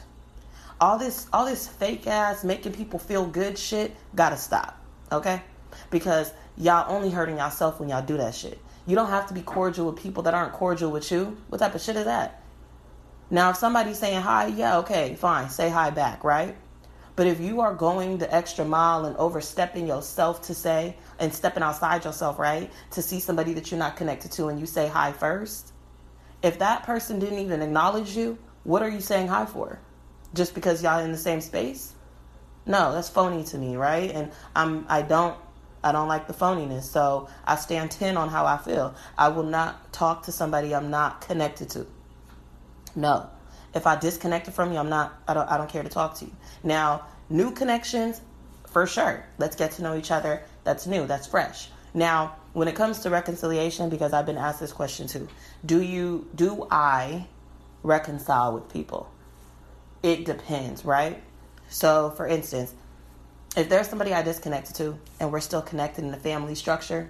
All 0.80 1.00
this 1.00 1.26
all 1.34 1.48
this 1.48 1.68
fake 1.68 2.06
ass 2.06 2.44
making 2.44 2.74
people 2.74 3.00
feel 3.00 3.26
good 3.26 3.58
shit 3.58 3.96
got 4.14 4.30
to 4.30 4.38
stop. 4.38 4.80
Okay? 5.12 5.42
Because 5.90 6.32
y'all 6.58 6.92
only 6.94 7.10
hurting 7.10 7.38
yourself 7.38 7.80
when 7.80 7.90
y'all 7.90 8.06
do 8.06 8.18
that 8.18 8.36
shit. 8.36 8.60
You 8.86 8.96
don't 8.96 9.10
have 9.10 9.28
to 9.28 9.34
be 9.34 9.42
cordial 9.42 9.88
with 9.88 10.02
people 10.02 10.24
that 10.24 10.34
aren't 10.34 10.54
cordial 10.54 10.92
with 10.92 11.12
you. 11.12 11.38
What 11.50 11.60
type 11.60 11.76
of 11.76 11.82
shit 11.82 11.96
is 11.96 12.06
that? 12.06 12.42
Now, 13.30 13.50
if 13.50 13.58
somebody's 13.58 14.00
saying 14.00 14.22
hi, 14.22 14.48
yeah, 14.48 14.78
okay, 14.80 15.16
fine, 15.16 15.50
say 15.50 15.70
hi 15.70 15.90
back, 15.90 16.24
right? 16.24 16.56
But 17.18 17.28
if 17.28 17.42
you 17.42 17.62
are 17.62 17.74
going 17.74 18.20
the 18.20 18.34
extra 18.34 18.64
mile 18.64 19.06
and 19.06 19.18
overstepping 19.18 19.88
yourself 19.88 20.44
to 20.44 20.54
say 20.54 20.96
and 21.20 21.34
stepping 21.34 21.64
outside 21.64 22.06
yourself, 22.06 22.40
right, 22.40 22.72
to 22.92 23.02
see 23.02 23.20
somebody 23.20 23.54
that 23.54 23.72
you're 23.72 23.80
not 23.80 23.98
connected 23.98 24.32
to 24.34 24.48
and 24.48 24.60
you 24.60 24.66
say 24.66 24.88
hi 24.88 25.12
first, 25.12 25.74
if 26.44 26.60
that 26.60 26.84
person 26.84 27.20
didn't 27.20 27.40
even 27.40 27.62
acknowledge 27.62 28.16
you, 28.16 28.38
what 28.64 28.84
are 28.84 28.90
you 28.90 29.02
saying 29.02 29.28
hi 29.28 29.46
for? 29.46 29.80
Just 30.34 30.54
because 30.54 30.84
y'all 30.84 31.00
in 31.04 31.12
the 31.12 31.18
same 31.18 31.42
space? 31.42 31.96
No, 32.66 32.94
that's 32.94 33.10
phony 33.10 33.44
to 33.46 33.58
me, 33.58 33.78
right? 33.78 34.12
And 34.12 34.32
I'm 34.56 34.86
I 34.88 35.02
don't 35.02 35.38
I 35.88 35.94
don't 35.94 36.10
like 36.10 36.28
the 36.28 36.34
phoniness. 36.34 36.84
So 36.84 37.30
I 37.46 37.56
stand 37.56 37.92
10 37.92 38.18
on 38.18 38.28
how 38.28 38.46
I 38.46 38.58
feel. 38.58 38.94
I 39.18 39.30
will 39.30 39.44
not 39.44 39.94
talk 39.94 40.24
to 40.24 40.32
somebody 40.34 40.76
I'm 40.76 40.90
not 40.90 41.22
connected 41.22 41.70
to. 41.72 41.88
No. 42.96 43.30
If 43.74 43.88
I 43.88 43.96
disconnected 43.96 44.54
from 44.54 44.74
you, 44.74 44.80
I'm 44.80 44.90
not 44.90 45.22
I 45.28 45.34
don't 45.34 45.50
I 45.50 45.58
don't 45.58 45.70
care 45.70 45.84
to 45.84 45.90
talk 45.90 46.16
to 46.16 46.26
you. 46.26 46.32
Now, 46.64 47.06
new 47.30 47.52
connections 47.52 48.22
for 48.68 48.86
sure. 48.86 49.24
Let's 49.38 49.56
get 49.56 49.72
to 49.74 49.82
know 49.82 49.96
each 49.96 50.12
other. 50.12 50.44
That's 50.66 50.86
new, 50.88 51.08
that's 51.08 51.28
fresh. 51.28 51.70
Now, 51.94 52.36
when 52.52 52.68
it 52.68 52.76
comes 52.76 53.00
to 53.00 53.10
reconciliation 53.10 53.90
because 53.90 54.12
I've 54.12 54.26
been 54.26 54.38
asked 54.38 54.60
this 54.60 54.74
question 54.74 55.08
too. 55.08 55.30
Do 55.66 55.82
you 55.82 56.28
do 56.36 56.68
I 56.70 57.28
reconcile 57.84 58.54
with 58.54 58.68
people? 58.68 59.10
It 60.04 60.26
depends, 60.26 60.84
right? 60.84 61.24
So, 61.70 62.12
for 62.12 62.28
instance, 62.28 62.74
if 63.58 63.70
there's 63.70 63.90
somebody 63.90 64.14
I 64.14 64.22
disconnected 64.22 64.76
to 64.76 64.98
and 65.20 65.32
we're 65.32 65.40
still 65.40 65.64
connected 65.64 66.06
in 66.06 66.12
the 66.12 66.18
family 66.18 66.54
structure, 66.54 67.10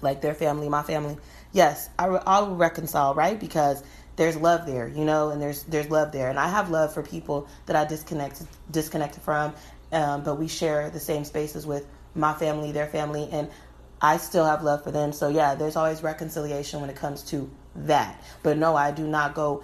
like 0.00 0.22
their 0.22 0.34
family, 0.34 0.68
my 0.68 0.82
family, 0.82 1.18
yes, 1.52 1.90
I, 1.98 2.06
I'll 2.06 2.54
reconcile, 2.54 3.14
right? 3.14 3.38
Because 3.38 3.84
there's 4.16 4.36
love 4.36 4.66
there, 4.66 4.88
you 4.88 5.04
know, 5.04 5.28
and 5.28 5.40
there's 5.40 5.62
there's 5.64 5.90
love 5.90 6.10
there, 6.10 6.30
and 6.30 6.38
I 6.38 6.48
have 6.48 6.70
love 6.70 6.92
for 6.92 7.02
people 7.02 7.46
that 7.66 7.76
I 7.76 7.84
disconnected 7.84 8.48
disconnected 8.70 9.22
from, 9.22 9.54
um, 9.92 10.24
but 10.24 10.36
we 10.36 10.48
share 10.48 10.90
the 10.90 10.98
same 10.98 11.24
spaces 11.24 11.66
with 11.66 11.86
my 12.14 12.32
family, 12.32 12.72
their 12.72 12.86
family, 12.86 13.28
and 13.30 13.48
I 14.00 14.16
still 14.16 14.46
have 14.46 14.62
love 14.62 14.82
for 14.82 14.90
them. 14.90 15.12
So 15.12 15.28
yeah, 15.28 15.54
there's 15.54 15.76
always 15.76 16.02
reconciliation 16.02 16.80
when 16.80 16.88
it 16.90 16.96
comes 16.96 17.22
to 17.24 17.48
that. 17.76 18.20
But 18.42 18.56
no, 18.56 18.74
I 18.74 18.90
do 18.90 19.06
not 19.06 19.34
go 19.34 19.62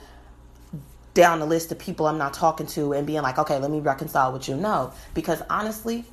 down 1.15 1.39
the 1.39 1.47
list 1.47 1.73
of 1.73 1.79
people 1.79 2.07
I'm 2.07 2.19
not 2.19 2.35
talking 2.35 2.67
to 2.69 2.93
and 2.93 3.07
being 3.07 3.23
like, 3.23 3.39
okay, 3.39 3.59
let 3.59 3.71
me 3.71 3.81
reconcile 3.81 4.33
with 4.33 4.49
you. 4.49 4.57
No, 4.57 4.93
because 5.15 5.43
honestly, 5.49 6.05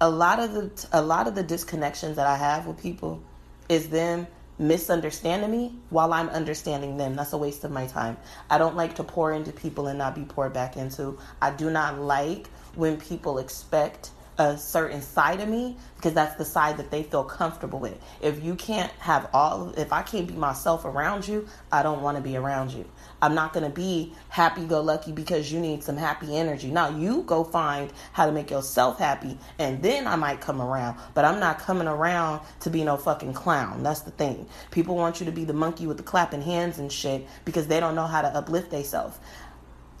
a 0.00 0.08
lot 0.08 0.38
of 0.38 0.52
the 0.52 0.86
a 0.92 1.02
lot 1.02 1.28
of 1.28 1.34
the 1.34 1.44
disconnections 1.44 2.14
that 2.14 2.26
I 2.26 2.36
have 2.36 2.66
with 2.66 2.80
people 2.80 3.22
is 3.68 3.90
them 3.90 4.26
misunderstanding 4.58 5.50
me 5.50 5.74
while 5.88 6.12
I'm 6.12 6.28
understanding 6.28 6.96
them. 6.96 7.16
That's 7.16 7.32
a 7.32 7.38
waste 7.38 7.64
of 7.64 7.70
my 7.70 7.86
time. 7.86 8.16
I 8.48 8.58
don't 8.58 8.76
like 8.76 8.94
to 8.96 9.04
pour 9.04 9.32
into 9.32 9.52
people 9.52 9.88
and 9.88 9.98
not 9.98 10.14
be 10.14 10.22
poured 10.22 10.52
back 10.52 10.76
into. 10.76 11.18
I 11.40 11.50
do 11.50 11.70
not 11.70 11.98
like 11.98 12.46
when 12.74 12.98
people 12.98 13.38
expect 13.38 14.10
a 14.38 14.56
certain 14.56 15.02
side 15.02 15.40
of 15.40 15.48
me 15.48 15.76
because 15.96 16.14
that's 16.14 16.36
the 16.36 16.44
side 16.44 16.78
that 16.78 16.90
they 16.90 17.02
feel 17.02 17.24
comfortable 17.24 17.78
with. 17.78 17.98
If 18.22 18.42
you 18.42 18.54
can't 18.54 18.90
have 18.92 19.28
all, 19.34 19.74
if 19.76 19.92
I 19.92 20.02
can't 20.02 20.26
be 20.26 20.34
myself 20.34 20.84
around 20.84 21.28
you, 21.28 21.46
I 21.70 21.82
don't 21.82 22.00
want 22.00 22.16
to 22.16 22.22
be 22.22 22.36
around 22.36 22.72
you. 22.72 22.86
I'm 23.20 23.34
not 23.34 23.52
going 23.52 23.64
to 23.64 23.70
be 23.70 24.14
happy 24.30 24.64
go 24.64 24.80
lucky 24.80 25.12
because 25.12 25.52
you 25.52 25.60
need 25.60 25.82
some 25.82 25.96
happy 25.96 26.36
energy. 26.36 26.70
Now, 26.70 26.88
you 26.88 27.22
go 27.22 27.44
find 27.44 27.92
how 28.12 28.26
to 28.26 28.32
make 28.32 28.50
yourself 28.50 28.98
happy 28.98 29.36
and 29.58 29.82
then 29.82 30.06
I 30.06 30.16
might 30.16 30.40
come 30.40 30.62
around. 30.62 30.98
But 31.12 31.26
I'm 31.26 31.38
not 31.38 31.58
coming 31.58 31.86
around 31.86 32.40
to 32.60 32.70
be 32.70 32.82
no 32.82 32.96
fucking 32.96 33.34
clown. 33.34 33.82
That's 33.82 34.00
the 34.00 34.10
thing. 34.10 34.48
People 34.70 34.94
want 34.96 35.20
you 35.20 35.26
to 35.26 35.32
be 35.32 35.44
the 35.44 35.52
monkey 35.52 35.86
with 35.86 35.98
the 35.98 36.02
clapping 36.02 36.42
hands 36.42 36.78
and 36.78 36.90
shit 36.90 37.26
because 37.44 37.66
they 37.66 37.78
don't 37.78 37.94
know 37.94 38.06
how 38.06 38.22
to 38.22 38.28
uplift 38.28 38.70
themselves. 38.70 39.18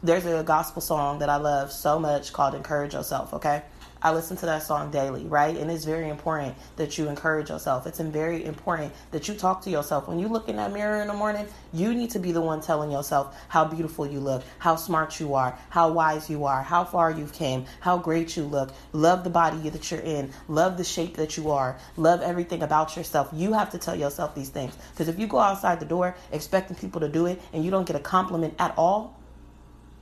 There's 0.02 0.24
a 0.24 0.42
gospel 0.42 0.80
song 0.80 1.18
that 1.18 1.28
I 1.28 1.36
love 1.36 1.70
so 1.70 1.98
much 1.98 2.32
called 2.32 2.54
Encourage 2.54 2.94
Yourself, 2.94 3.34
okay? 3.34 3.62
I 4.02 4.12
listen 4.12 4.36
to 4.38 4.46
that 4.46 4.62
song 4.62 4.90
daily, 4.90 5.24
right? 5.26 5.54
And 5.54 5.70
it's 5.70 5.84
very 5.84 6.08
important 6.08 6.54
that 6.76 6.96
you 6.96 7.08
encourage 7.08 7.50
yourself. 7.50 7.86
It's 7.86 8.00
very 8.00 8.44
important 8.46 8.94
that 9.10 9.28
you 9.28 9.34
talk 9.34 9.60
to 9.62 9.70
yourself. 9.70 10.08
When 10.08 10.18
you 10.18 10.28
look 10.28 10.48
in 10.48 10.56
that 10.56 10.72
mirror 10.72 11.02
in 11.02 11.08
the 11.08 11.14
morning, 11.14 11.46
you 11.74 11.92
need 11.92 12.10
to 12.10 12.18
be 12.18 12.32
the 12.32 12.40
one 12.40 12.62
telling 12.62 12.90
yourself 12.90 13.36
how 13.48 13.66
beautiful 13.66 14.06
you 14.06 14.20
look, 14.20 14.42
how 14.58 14.76
smart 14.76 15.20
you 15.20 15.34
are, 15.34 15.58
how 15.68 15.92
wise 15.92 16.30
you 16.30 16.46
are, 16.46 16.62
how 16.62 16.82
far 16.84 17.10
you've 17.10 17.34
came, 17.34 17.66
how 17.80 17.98
great 17.98 18.36
you 18.38 18.44
look. 18.44 18.72
Love 18.94 19.22
the 19.22 19.30
body 19.30 19.68
that 19.68 19.90
you're 19.90 20.00
in. 20.00 20.32
Love 20.48 20.78
the 20.78 20.84
shape 20.84 21.16
that 21.16 21.36
you 21.36 21.50
are. 21.50 21.78
Love 21.98 22.22
everything 22.22 22.62
about 22.62 22.96
yourself. 22.96 23.28
You 23.34 23.52
have 23.52 23.70
to 23.72 23.78
tell 23.78 23.96
yourself 23.96 24.34
these 24.34 24.48
things. 24.48 24.74
Because 24.92 25.08
if 25.08 25.18
you 25.18 25.26
go 25.26 25.38
outside 25.38 25.78
the 25.78 25.84
door 25.84 26.16
expecting 26.32 26.76
people 26.76 27.02
to 27.02 27.08
do 27.08 27.26
it 27.26 27.40
and 27.52 27.62
you 27.62 27.70
don't 27.70 27.86
get 27.86 27.96
a 27.96 28.00
compliment 28.00 28.54
at 28.58 28.72
all, 28.78 29.19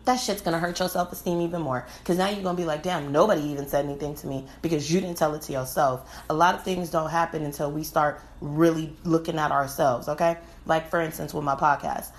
that 0.09 0.19
shit's 0.19 0.41
gonna 0.41 0.59
hurt 0.59 0.79
your 0.79 0.88
self 0.88 1.12
esteem 1.12 1.43
even 1.43 1.61
more. 1.61 1.87
Because 1.99 2.17
now 2.17 2.31
you're 2.31 2.43
gonna 2.43 2.57
be 2.57 2.65
like, 2.65 2.83
damn, 2.83 3.12
nobody 3.12 3.43
even 3.43 3.69
said 3.69 3.85
anything 3.85 4.15
to 4.17 4.27
me 4.27 4.47
because 4.62 4.91
you 4.91 5.00
didn't 5.03 5.19
tell 5.19 5.35
it 5.35 5.43
to 5.43 5.53
yourself. 5.53 6.11
A 6.31 6.35
lot 6.35 6.55
of 6.55 6.65
things 6.65 6.91
don't 6.91 7.11
happen 7.11 7.45
until 7.45 7.71
we 7.71 7.85
start 7.85 8.21
really 8.41 8.97
looking 9.05 9.38
at 9.38 9.53
ourselves, 9.53 10.09
okay? 10.09 10.38
Like, 10.65 10.88
for 10.88 11.03
instance, 11.03 11.35
with 11.35 11.45
my 11.45 11.55
podcast. 11.55 12.11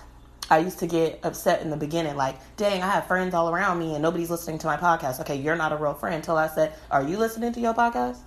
I 0.48 0.58
used 0.58 0.78
to 0.80 0.86
get 0.86 1.18
upset 1.24 1.62
in 1.62 1.70
the 1.70 1.76
beginning, 1.76 2.16
like, 2.16 2.36
dang, 2.56 2.80
I 2.82 2.88
have 2.88 3.06
friends 3.06 3.34
all 3.34 3.50
around 3.50 3.80
me 3.80 3.94
and 3.94 4.02
nobody's 4.02 4.30
listening 4.30 4.58
to 4.58 4.68
my 4.68 4.76
podcast. 4.76 5.20
Okay, 5.22 5.36
you're 5.36 5.56
not 5.56 5.72
a 5.72 5.76
real 5.76 5.94
friend. 5.94 6.14
Until 6.14 6.36
I 6.36 6.46
said, 6.46 6.72
Are 6.92 7.02
you 7.02 7.18
listening 7.18 7.52
to 7.54 7.60
your 7.60 7.74
podcast? 7.74 8.18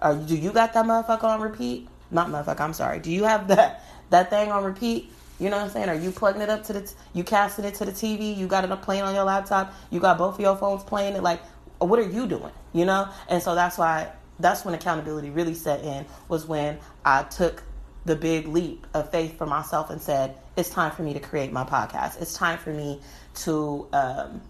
Or 0.00 0.14
do 0.14 0.36
you 0.36 0.52
got 0.52 0.72
that 0.72 0.86
motherfucker 0.86 1.24
on 1.24 1.42
repeat? 1.42 1.86
Not 2.10 2.28
motherfucker, 2.28 2.60
I'm 2.60 2.72
sorry. 2.72 2.98
Do 2.98 3.12
you 3.12 3.24
have 3.24 3.48
that 3.48 3.84
that 4.08 4.30
thing 4.30 4.50
on 4.50 4.64
repeat? 4.64 5.12
You 5.40 5.48
know 5.48 5.56
what 5.56 5.64
I'm 5.64 5.70
saying? 5.70 5.88
Are 5.88 5.94
you 5.94 6.10
plugging 6.10 6.42
it 6.42 6.50
up 6.50 6.62
to 6.64 6.74
the, 6.74 6.82
t- 6.82 6.94
you 7.14 7.24
casting 7.24 7.64
it 7.64 7.74
to 7.76 7.86
the 7.86 7.92
TV? 7.92 8.36
You 8.36 8.46
got 8.46 8.62
it 8.62 8.82
playing 8.82 9.02
on 9.02 9.14
your 9.14 9.24
laptop? 9.24 9.72
You 9.90 9.98
got 9.98 10.18
both 10.18 10.34
of 10.34 10.40
your 10.40 10.54
phones 10.56 10.84
playing 10.84 11.16
it? 11.16 11.22
Like, 11.22 11.40
what 11.78 11.98
are 11.98 12.08
you 12.08 12.26
doing? 12.26 12.52
You 12.74 12.84
know? 12.84 13.08
And 13.28 13.42
so 13.42 13.54
that's 13.54 13.78
why, 13.78 14.12
that's 14.38 14.66
when 14.66 14.74
accountability 14.74 15.30
really 15.30 15.54
set 15.54 15.82
in, 15.82 16.04
was 16.28 16.46
when 16.46 16.78
I 17.06 17.22
took 17.22 17.62
the 18.04 18.16
big 18.16 18.48
leap 18.48 18.86
of 18.92 19.10
faith 19.10 19.38
for 19.38 19.46
myself 19.46 19.88
and 19.88 20.00
said, 20.00 20.36
it's 20.56 20.68
time 20.68 20.90
for 20.92 21.02
me 21.02 21.14
to 21.14 21.20
create 21.20 21.52
my 21.52 21.64
podcast. 21.64 22.20
It's 22.20 22.34
time 22.34 22.58
for 22.58 22.72
me 22.72 23.00
to 23.36 23.88
um, 23.94 24.42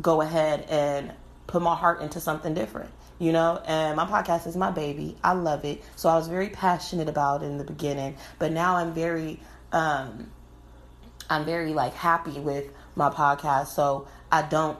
go 0.00 0.22
ahead 0.22 0.66
and 0.68 1.12
put 1.46 1.62
my 1.62 1.74
heart 1.74 2.00
into 2.00 2.20
something 2.20 2.54
different 2.54 2.90
you 3.18 3.32
know 3.32 3.60
and 3.66 3.96
my 3.96 4.06
podcast 4.06 4.46
is 4.46 4.56
my 4.56 4.70
baby 4.70 5.16
i 5.22 5.32
love 5.32 5.64
it 5.64 5.82
so 5.94 6.08
i 6.08 6.16
was 6.16 6.28
very 6.28 6.48
passionate 6.48 7.08
about 7.08 7.42
it 7.42 7.46
in 7.46 7.58
the 7.58 7.64
beginning 7.64 8.16
but 8.38 8.52
now 8.52 8.76
i'm 8.76 8.92
very 8.92 9.38
um, 9.72 10.30
I'm 11.28 11.44
very 11.44 11.72
like 11.72 11.94
happy 11.94 12.40
with 12.40 12.70
my 12.96 13.10
podcast, 13.10 13.68
so 13.68 14.08
I 14.32 14.42
don't 14.42 14.78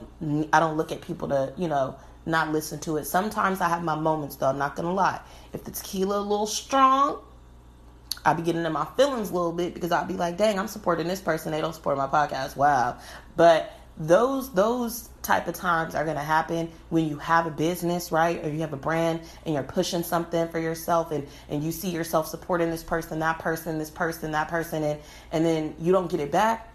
I 0.53 0.61
don't 0.61 0.77
look 0.77 0.93
at 0.93 1.01
people 1.01 1.29
to 1.29 1.53
you 1.57 1.69
know 1.69 1.97
not 2.27 2.53
listen 2.53 2.79
to 2.81 2.97
it. 2.97 3.05
Sometimes 3.05 3.61
I 3.61 3.69
have 3.69 3.83
my 3.83 3.95
moments 3.95 4.37
though. 4.37 4.49
I'm 4.49 4.59
not 4.59 4.77
gonna 4.77 4.93
lie. 4.93 5.21
If 5.53 5.65
the 5.65 5.71
tequila 5.71 6.19
a 6.19 6.21
little 6.21 6.47
strong, 6.47 7.21
I'll 8.25 8.35
be 8.35 8.43
getting 8.43 8.65
in 8.65 8.73
my 8.73 8.87
feelings 8.97 9.31
a 9.31 9.35
little 9.35 9.53
bit 9.53 9.75
because 9.75 9.93
I'll 9.93 10.07
be 10.07 10.15
like, 10.15 10.37
dang, 10.37 10.59
I'm 10.59 10.69
supporting 10.69 11.09
this 11.09 11.21
person. 11.21 11.53
They 11.53 11.61
don't 11.61 11.75
support 11.75 11.97
my 11.97 12.07
podcast. 12.07 12.57
Wow. 12.57 12.99
But 13.37 13.73
those 14.01 14.51
those 14.53 15.11
type 15.21 15.47
of 15.47 15.55
times 15.55 15.95
are 15.95 16.05
going 16.05 16.17
to 16.17 16.23
happen 16.23 16.71
when 16.89 17.07
you 17.07 17.19
have 17.19 17.47
a 17.47 17.51
business 17.51 18.11
right? 18.11 18.43
Or 18.43 18.49
you 18.49 18.61
have 18.61 18.73
a 18.73 18.79
brand 18.79 19.21
and 19.45 19.55
you're 19.55 19.63
pushing 19.63 20.03
something 20.03 20.49
for 20.49 20.59
yourself 20.59 21.13
and 21.13 21.29
and 21.51 21.63
you 21.63 21.71
see 21.71 21.91
yourself 21.91 22.27
supporting 22.27 22.71
this 22.71 22.83
person 22.83 23.19
that 23.19 23.39
person 23.39 23.79
this 23.79 23.91
person 23.91 24.33
that 24.33 24.49
person 24.49 24.83
and 24.83 25.01
and 25.33 25.45
then 25.45 25.75
you 25.79 25.93
don't 25.93 26.11
get 26.11 26.19
it 26.21 26.33
back 26.33 26.73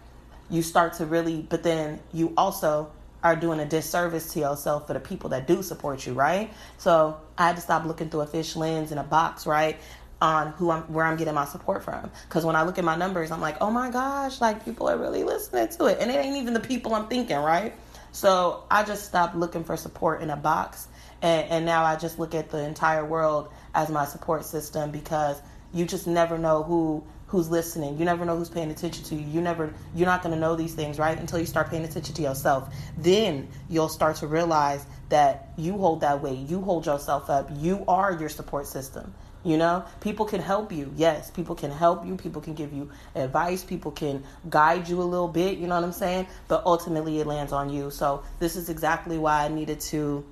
you 0.48 0.62
start 0.62 0.92
to 0.94 1.04
really 1.04 1.42
but 1.42 1.64
then 1.64 1.98
you 2.12 2.32
also 2.36 2.90
are 3.24 3.34
doing 3.34 3.58
a 3.58 3.66
disservice 3.66 4.32
to 4.32 4.38
yourself 4.38 4.86
for 4.86 4.92
the 4.92 5.00
people 5.00 5.30
that 5.30 5.48
do 5.48 5.60
support 5.64 6.06
you 6.06 6.12
right? 6.12 6.52
So 6.78 7.16
i 7.36 7.48
had 7.48 7.56
to 7.56 7.62
stop 7.62 7.84
looking 7.84 8.08
through 8.08 8.20
a 8.20 8.26
fish 8.26 8.54
lens 8.54 8.92
in 8.92 8.98
a 8.98 9.04
box 9.04 9.46
right 9.46 9.78
on 10.20 10.48
who 10.52 10.70
I'm 10.70 10.82
where 10.84 11.04
I'm 11.04 11.16
getting 11.16 11.34
my 11.34 11.44
support 11.44 11.84
from. 11.84 12.10
Because 12.28 12.44
when 12.44 12.56
I 12.56 12.62
look 12.62 12.78
at 12.78 12.84
my 12.84 12.96
numbers, 12.96 13.30
I'm 13.30 13.40
like, 13.40 13.56
oh 13.60 13.70
my 13.70 13.90
gosh, 13.90 14.40
like 14.40 14.64
people 14.64 14.88
are 14.88 14.96
really 14.96 15.24
listening 15.24 15.68
to 15.68 15.86
it, 15.86 15.98
and 16.00 16.10
it 16.10 16.14
ain't 16.14 16.36
even 16.36 16.54
the 16.54 16.60
people 16.60 16.94
I'm 16.94 17.06
thinking, 17.08 17.36
right? 17.36 17.74
So 18.12 18.64
I 18.70 18.82
just 18.82 19.04
stopped 19.04 19.36
looking 19.36 19.64
for 19.64 19.76
support 19.76 20.22
in 20.22 20.30
a 20.30 20.36
box, 20.36 20.88
and, 21.20 21.50
and 21.50 21.66
now 21.66 21.84
I 21.84 21.96
just 21.96 22.18
look 22.18 22.34
at 22.34 22.50
the 22.50 22.64
entire 22.64 23.04
world 23.04 23.52
as 23.74 23.90
my 23.90 24.06
support 24.06 24.44
system 24.44 24.90
because 24.90 25.40
you 25.74 25.84
just 25.84 26.06
never 26.06 26.38
know 26.38 26.62
who 26.62 27.04
who's 27.26 27.50
listening. 27.50 27.98
You 27.98 28.04
never 28.04 28.24
know 28.24 28.36
who's 28.36 28.48
paying 28.48 28.70
attention 28.70 29.04
to 29.04 29.14
you. 29.16 29.26
You 29.26 29.40
never 29.40 29.74
you're 29.94 30.06
not 30.06 30.22
going 30.22 30.34
to 30.34 30.40
know 30.40 30.56
these 30.56 30.74
things, 30.74 30.98
right? 30.98 31.18
Until 31.18 31.38
you 31.38 31.46
start 31.46 31.70
paying 31.70 31.84
attention 31.84 32.14
to 32.14 32.22
yourself. 32.22 32.72
Then 32.96 33.48
you'll 33.68 33.88
start 33.88 34.16
to 34.16 34.26
realize 34.26 34.84
that 35.08 35.50
you 35.56 35.76
hold 35.76 36.00
that 36.00 36.22
weight. 36.22 36.38
You 36.38 36.60
hold 36.62 36.86
yourself 36.86 37.28
up. 37.28 37.50
You 37.52 37.84
are 37.86 38.12
your 38.12 38.28
support 38.28 38.66
system. 38.66 39.12
You 39.46 39.56
know, 39.56 39.84
people 40.00 40.26
can 40.26 40.40
help 40.40 40.72
you. 40.72 40.92
Yes, 40.96 41.30
people 41.30 41.54
can 41.54 41.70
help 41.70 42.04
you. 42.04 42.16
People 42.16 42.42
can 42.42 42.54
give 42.54 42.72
you 42.72 42.90
advice. 43.14 43.62
People 43.62 43.92
can 43.92 44.24
guide 44.50 44.88
you 44.88 45.00
a 45.00 45.04
little 45.04 45.28
bit. 45.28 45.58
You 45.58 45.68
know 45.68 45.76
what 45.76 45.84
I'm 45.84 45.92
saying? 45.92 46.26
But 46.48 46.66
ultimately, 46.66 47.20
it 47.20 47.28
lands 47.28 47.52
on 47.52 47.70
you. 47.70 47.92
So, 47.92 48.24
this 48.40 48.56
is 48.56 48.68
exactly 48.68 49.18
why 49.18 49.44
I 49.44 49.48
needed 49.48 49.78
to 49.92 50.24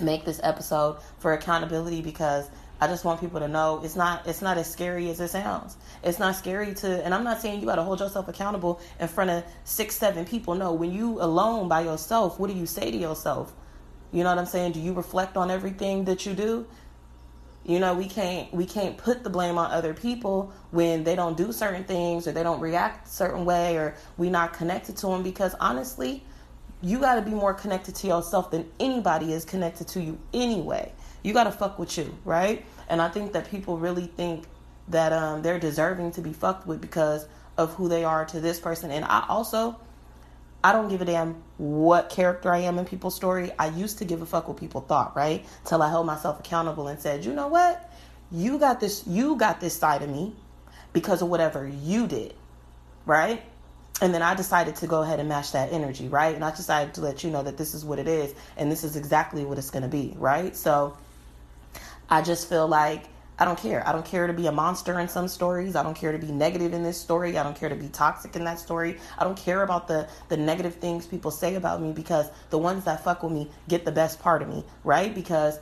make 0.00 0.24
this 0.24 0.40
episode 0.42 0.96
for 1.18 1.34
accountability 1.34 2.00
because 2.00 2.48
I 2.80 2.86
just 2.86 3.04
want 3.04 3.20
people 3.20 3.40
to 3.40 3.48
know 3.48 3.82
it's 3.84 3.96
not 3.96 4.26
it's 4.26 4.40
not 4.40 4.56
as 4.56 4.70
scary 4.70 5.10
as 5.10 5.20
it 5.20 5.28
sounds. 5.28 5.76
It's 6.02 6.18
not 6.18 6.34
scary 6.34 6.72
to 6.76 7.04
and 7.04 7.12
I'm 7.12 7.24
not 7.24 7.42
saying 7.42 7.60
you 7.60 7.66
got 7.66 7.76
to 7.76 7.82
hold 7.82 8.00
yourself 8.00 8.28
accountable 8.28 8.80
in 8.98 9.08
front 9.08 9.28
of 9.28 9.44
6 9.64 9.94
7 9.94 10.24
people. 10.24 10.54
No, 10.54 10.72
when 10.72 10.90
you 10.90 11.20
alone 11.20 11.68
by 11.68 11.82
yourself, 11.82 12.40
what 12.40 12.48
do 12.48 12.56
you 12.56 12.64
say 12.64 12.90
to 12.90 12.96
yourself? 12.96 13.52
You 14.10 14.24
know 14.24 14.30
what 14.30 14.38
I'm 14.38 14.46
saying? 14.46 14.72
Do 14.72 14.80
you 14.80 14.94
reflect 14.94 15.36
on 15.36 15.50
everything 15.50 16.04
that 16.04 16.24
you 16.24 16.32
do? 16.32 16.66
You 17.68 17.78
know, 17.80 17.92
we 17.92 18.08
can't 18.08 18.50
we 18.50 18.64
can't 18.64 18.96
put 18.96 19.22
the 19.22 19.28
blame 19.28 19.58
on 19.58 19.70
other 19.70 19.92
people 19.92 20.50
when 20.70 21.04
they 21.04 21.14
don't 21.14 21.36
do 21.36 21.52
certain 21.52 21.84
things 21.84 22.26
or 22.26 22.32
they 22.32 22.42
don't 22.42 22.60
react 22.60 23.08
a 23.08 23.10
certain 23.10 23.44
way 23.44 23.76
or 23.76 23.94
we 24.16 24.30
not 24.30 24.54
connected 24.54 24.96
to 24.96 25.08
them 25.08 25.22
because 25.22 25.54
honestly, 25.60 26.24
you 26.80 26.98
got 26.98 27.16
to 27.16 27.22
be 27.22 27.32
more 27.32 27.52
connected 27.52 27.94
to 27.96 28.06
yourself 28.06 28.50
than 28.50 28.66
anybody 28.80 29.34
is 29.34 29.44
connected 29.44 29.86
to 29.88 30.00
you 30.00 30.18
anyway. 30.32 30.90
You 31.22 31.34
got 31.34 31.44
to 31.44 31.52
fuck 31.52 31.78
with 31.78 31.98
you, 31.98 32.16
right? 32.24 32.64
And 32.88 33.02
I 33.02 33.10
think 33.10 33.34
that 33.34 33.50
people 33.50 33.76
really 33.76 34.06
think 34.06 34.44
that 34.88 35.12
um, 35.12 35.42
they're 35.42 35.60
deserving 35.60 36.12
to 36.12 36.22
be 36.22 36.32
fucked 36.32 36.66
with 36.66 36.80
because 36.80 37.28
of 37.58 37.74
who 37.74 37.90
they 37.90 38.02
are 38.02 38.24
to 38.24 38.40
this 38.40 38.58
person. 38.58 38.90
And 38.90 39.04
I 39.04 39.26
also 39.28 39.78
I 40.62 40.72
don't 40.72 40.88
give 40.88 41.00
a 41.00 41.04
damn 41.04 41.42
what 41.56 42.10
character 42.10 42.52
I 42.52 42.58
am 42.58 42.78
in 42.78 42.84
people's 42.84 43.14
story. 43.14 43.52
I 43.58 43.68
used 43.68 43.98
to 43.98 44.04
give 44.04 44.22
a 44.22 44.26
fuck 44.26 44.48
what 44.48 44.56
people 44.56 44.80
thought, 44.80 45.16
right? 45.16 45.44
Till 45.64 45.82
I 45.82 45.88
held 45.88 46.06
myself 46.06 46.40
accountable 46.40 46.88
and 46.88 46.98
said, 47.00 47.24
you 47.24 47.32
know 47.32 47.48
what? 47.48 47.92
You 48.30 48.58
got 48.58 48.80
this 48.80 49.06
you 49.06 49.36
got 49.36 49.60
this 49.60 49.74
side 49.74 50.02
of 50.02 50.10
me 50.10 50.34
because 50.92 51.22
of 51.22 51.28
whatever 51.28 51.66
you 51.66 52.06
did. 52.06 52.34
Right? 53.06 53.42
and 54.00 54.14
then 54.14 54.22
I 54.22 54.34
decided 54.34 54.76
to 54.76 54.86
go 54.86 55.02
ahead 55.02 55.18
and 55.18 55.28
match 55.28 55.52
that 55.52 55.72
energy, 55.72 56.08
right? 56.08 56.34
And 56.34 56.44
I 56.44 56.54
decided 56.54 56.94
to 56.94 57.00
let 57.00 57.24
you 57.24 57.30
know 57.30 57.42
that 57.42 57.56
this 57.56 57.74
is 57.74 57.84
what 57.84 57.98
it 57.98 58.06
is 58.06 58.34
and 58.56 58.70
this 58.70 58.84
is 58.84 58.96
exactly 58.96 59.44
what 59.44 59.58
it's 59.58 59.70
going 59.70 59.82
to 59.82 59.88
be, 59.88 60.14
right? 60.16 60.56
So 60.56 60.96
I 62.08 62.22
just 62.22 62.48
feel 62.48 62.68
like 62.68 63.04
I 63.38 63.44
don't 63.44 63.58
care. 63.58 63.86
I 63.86 63.92
don't 63.92 64.04
care 64.04 64.26
to 64.26 64.32
be 64.32 64.48
a 64.48 64.52
monster 64.52 64.98
in 64.98 65.08
some 65.08 65.28
stories. 65.28 65.76
I 65.76 65.82
don't 65.82 65.94
care 65.94 66.10
to 66.10 66.18
be 66.18 66.32
negative 66.32 66.72
in 66.72 66.82
this 66.82 67.00
story. 67.00 67.38
I 67.38 67.44
don't 67.44 67.56
care 67.56 67.68
to 67.68 67.76
be 67.76 67.88
toxic 67.88 68.34
in 68.34 68.44
that 68.44 68.58
story. 68.58 68.98
I 69.16 69.24
don't 69.24 69.36
care 69.36 69.62
about 69.62 69.86
the 69.86 70.08
the 70.28 70.36
negative 70.36 70.74
things 70.74 71.06
people 71.06 71.30
say 71.30 71.54
about 71.54 71.80
me 71.80 71.92
because 71.92 72.30
the 72.50 72.58
ones 72.58 72.84
that 72.84 73.04
fuck 73.04 73.22
with 73.22 73.32
me 73.32 73.50
get 73.68 73.84
the 73.84 73.92
best 73.92 74.20
part 74.20 74.42
of 74.42 74.48
me, 74.48 74.64
right? 74.82 75.14
Because 75.14 75.60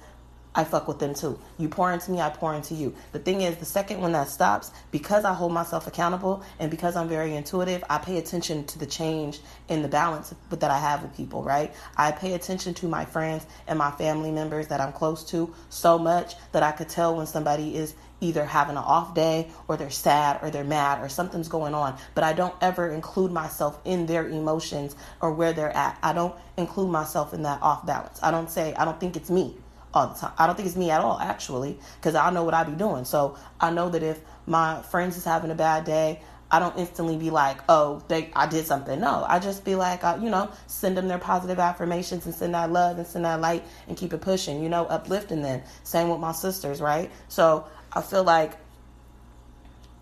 I 0.57 0.65
fuck 0.65 0.89
with 0.89 0.99
them 0.99 1.13
too. 1.13 1.39
You 1.59 1.69
pour 1.69 1.93
into 1.93 2.11
me, 2.11 2.19
I 2.19 2.31
pour 2.31 2.55
into 2.55 2.75
you. 2.75 2.95
The 3.13 3.19
thing 3.19 3.43
is, 3.43 3.57
the 3.57 3.67
second 3.67 4.01
when 4.01 4.13
that 4.13 4.31
stops, 4.31 4.73
because 4.91 5.27
I 5.27 5.35
hold 5.35 5.53
myself 5.53 5.87
accountable 5.87 6.43
and 6.59 6.71
because 6.71 6.97
I'm 6.97 7.09
very 7.09 7.37
intuitive, 7.37 7.85
I 7.91 7.99
pay 7.99 8.17
attention 8.17 8.65
to 8.65 8.79
the 8.79 8.87
change 8.87 9.41
in 9.69 9.83
the 9.83 9.89
balance 9.89 10.35
that 10.49 10.71
I 10.71 10.79
have 10.79 11.03
with 11.03 11.15
people, 11.15 11.43
right? 11.43 11.75
I 11.99 12.11
pay 12.11 12.33
attention 12.33 12.73
to 12.75 12.89
my 12.89 13.05
friends 13.05 13.45
and 13.69 13.79
my 13.79 13.91
family 13.91 14.31
members 14.31 14.69
that 14.69 14.81
I'm 14.81 14.93
close 14.93 15.25
to 15.25 15.55
so 15.69 15.99
much 15.99 16.35
that 16.53 16.63
I 16.63 16.73
could 16.73 16.89
tell 16.89 17.15
when 17.15 17.27
somebody 17.27 17.77
is 17.77 17.95
either 18.23 18.47
having 18.47 18.79
an 18.79 18.83
off 18.83 19.15
day 19.15 19.49
or 19.69 19.77
they're 19.77 19.91
sad 19.91 20.39
or 20.41 20.51
they're 20.51 20.65
mad 20.65 21.05
or 21.05 21.11
something's 21.11 21.49
going 21.49 21.75
on. 21.75 21.99
But 22.15 22.25
I 22.25 22.33
don't 22.33 22.55
ever 22.63 22.89
include 22.89 23.31
myself 23.31 23.79
in 23.85 24.07
their 24.07 24.27
emotions 24.27 24.97
or 25.21 25.35
where 25.35 25.53
they're 25.53 25.77
at. 25.77 25.99
I 26.03 26.15
don't 26.15 26.35
include 26.57 26.89
myself 26.89 27.35
in 27.35 27.43
that 27.43 27.61
off 27.61 27.85
balance. 27.85 28.19
I 28.23 28.31
don't 28.31 28.51
say, 28.51 28.75
I 28.75 28.87
don't 28.87 28.99
think 28.99 29.17
it's 29.17 29.29
me 29.29 29.57
all 29.97 30.09
the 30.09 30.15
time. 30.15 30.33
I 30.37 30.47
don't 30.47 30.55
think 30.57 30.67
it's 30.69 30.77
me 30.77 30.91
at 30.91 31.01
all, 31.01 31.19
actually, 31.19 31.79
because 31.97 32.15
I 32.15 32.31
know 32.31 32.45
what 32.45 32.53
I 32.53 32.65
be 32.65 32.73
doing. 32.73 33.07
So 33.07 33.37
I 33.59 33.71
know 33.71 33.89
that 33.89 34.03
if 34.03 34.21
my 34.47 34.83
friends 34.83 35.17
is 35.17 35.25
having 35.25 35.51
a 35.51 35.55
bad 35.55 35.85
day, 35.85 36.21
I 36.51 36.61
don't 36.61 36.77
instantly 36.77 37.17
be 37.17 37.31
like, 37.31 37.59
oh, 37.69 38.03
they, 38.07 38.31
I 38.37 38.47
did 38.47 38.67
something. 38.67 39.01
No, 39.01 39.25
I 39.27 39.39
just 39.39 39.65
be 39.65 39.75
like, 39.75 40.05
uh, 40.05 40.19
you 40.21 40.29
know, 40.29 40.51
send 40.67 40.97
them 40.97 41.09
their 41.09 41.19
positive 41.19 41.59
affirmations 41.59 42.27
and 42.27 42.35
send 42.35 42.55
that 42.55 42.71
love 42.71 42.99
and 42.99 43.07
send 43.07 43.25
that 43.25 43.41
light 43.41 43.65
and 43.89 43.97
keep 43.97 44.13
it 44.13 44.21
pushing, 44.21 44.63
you 44.63 44.69
know, 44.69 44.85
uplifting 44.85 45.43
them. 45.43 45.63
Same 45.83 46.11
with 46.11 46.21
my 46.21 46.33
sisters, 46.33 46.81
right? 46.81 47.11
So 47.29 47.67
I 47.93 48.03
feel 48.03 48.23
like 48.23 48.53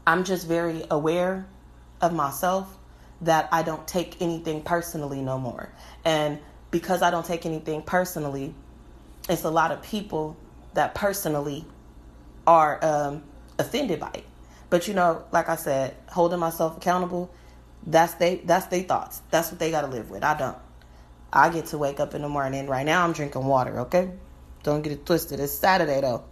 I'm 0.07 0.25
just 0.25 0.47
very 0.47 0.85
aware 0.91 1.47
of 2.01 2.13
myself 2.13 2.77
that 3.23 3.49
I 3.53 3.63
don't 3.63 3.87
take 3.87 4.21
anything 4.21 4.61
personally 4.63 5.23
no 5.23 5.39
more. 5.39 5.73
And 6.05 6.41
because 6.71 7.01
I 7.01 7.11
don't 7.11 7.25
take 7.25 7.47
anything 7.47 7.81
personally, 7.81 8.55
it's 9.29 9.45
a 9.45 9.51
lot 9.51 9.73
of 9.73 9.83
people 9.83 10.37
that 10.75 10.95
personally 10.95 11.65
are 12.47 12.85
um, 12.85 13.23
offended 13.59 14.01
by 14.01 14.11
it. 14.15 14.25
But 14.71 14.89
you 14.89 14.95
know, 14.95 15.25
like 15.33 15.49
I 15.49 15.57
said, 15.57 15.95
holding 16.09 16.41
myself 16.41 16.77
accountable, 16.77 17.31
that's 17.87 18.15
they 18.15 18.37
that's 18.37 18.67
their 18.67 18.83
thoughts. 18.83 19.23
That's 19.31 19.51
what 19.51 19.59
they 19.59 19.71
gotta 19.71 19.87
live 19.87 20.11
with. 20.11 20.25
I 20.25 20.37
don't. 20.37 20.59
I 21.33 21.49
get 21.49 21.67
to 21.67 21.79
wake 21.79 22.01
up 22.01 22.15
in 22.15 22.23
the 22.23 22.29
morning. 22.29 22.67
Right 22.67 22.87
now 22.87 23.05
I'm 23.05 23.13
drinking 23.13 23.45
water, 23.45 23.81
okay? 23.81 24.11
Don't 24.63 24.83
get 24.83 24.93
it 24.93 25.05
twisted. 25.05 25.41
It's 25.41 25.53
Saturday 25.53 26.01
though. 26.01 26.25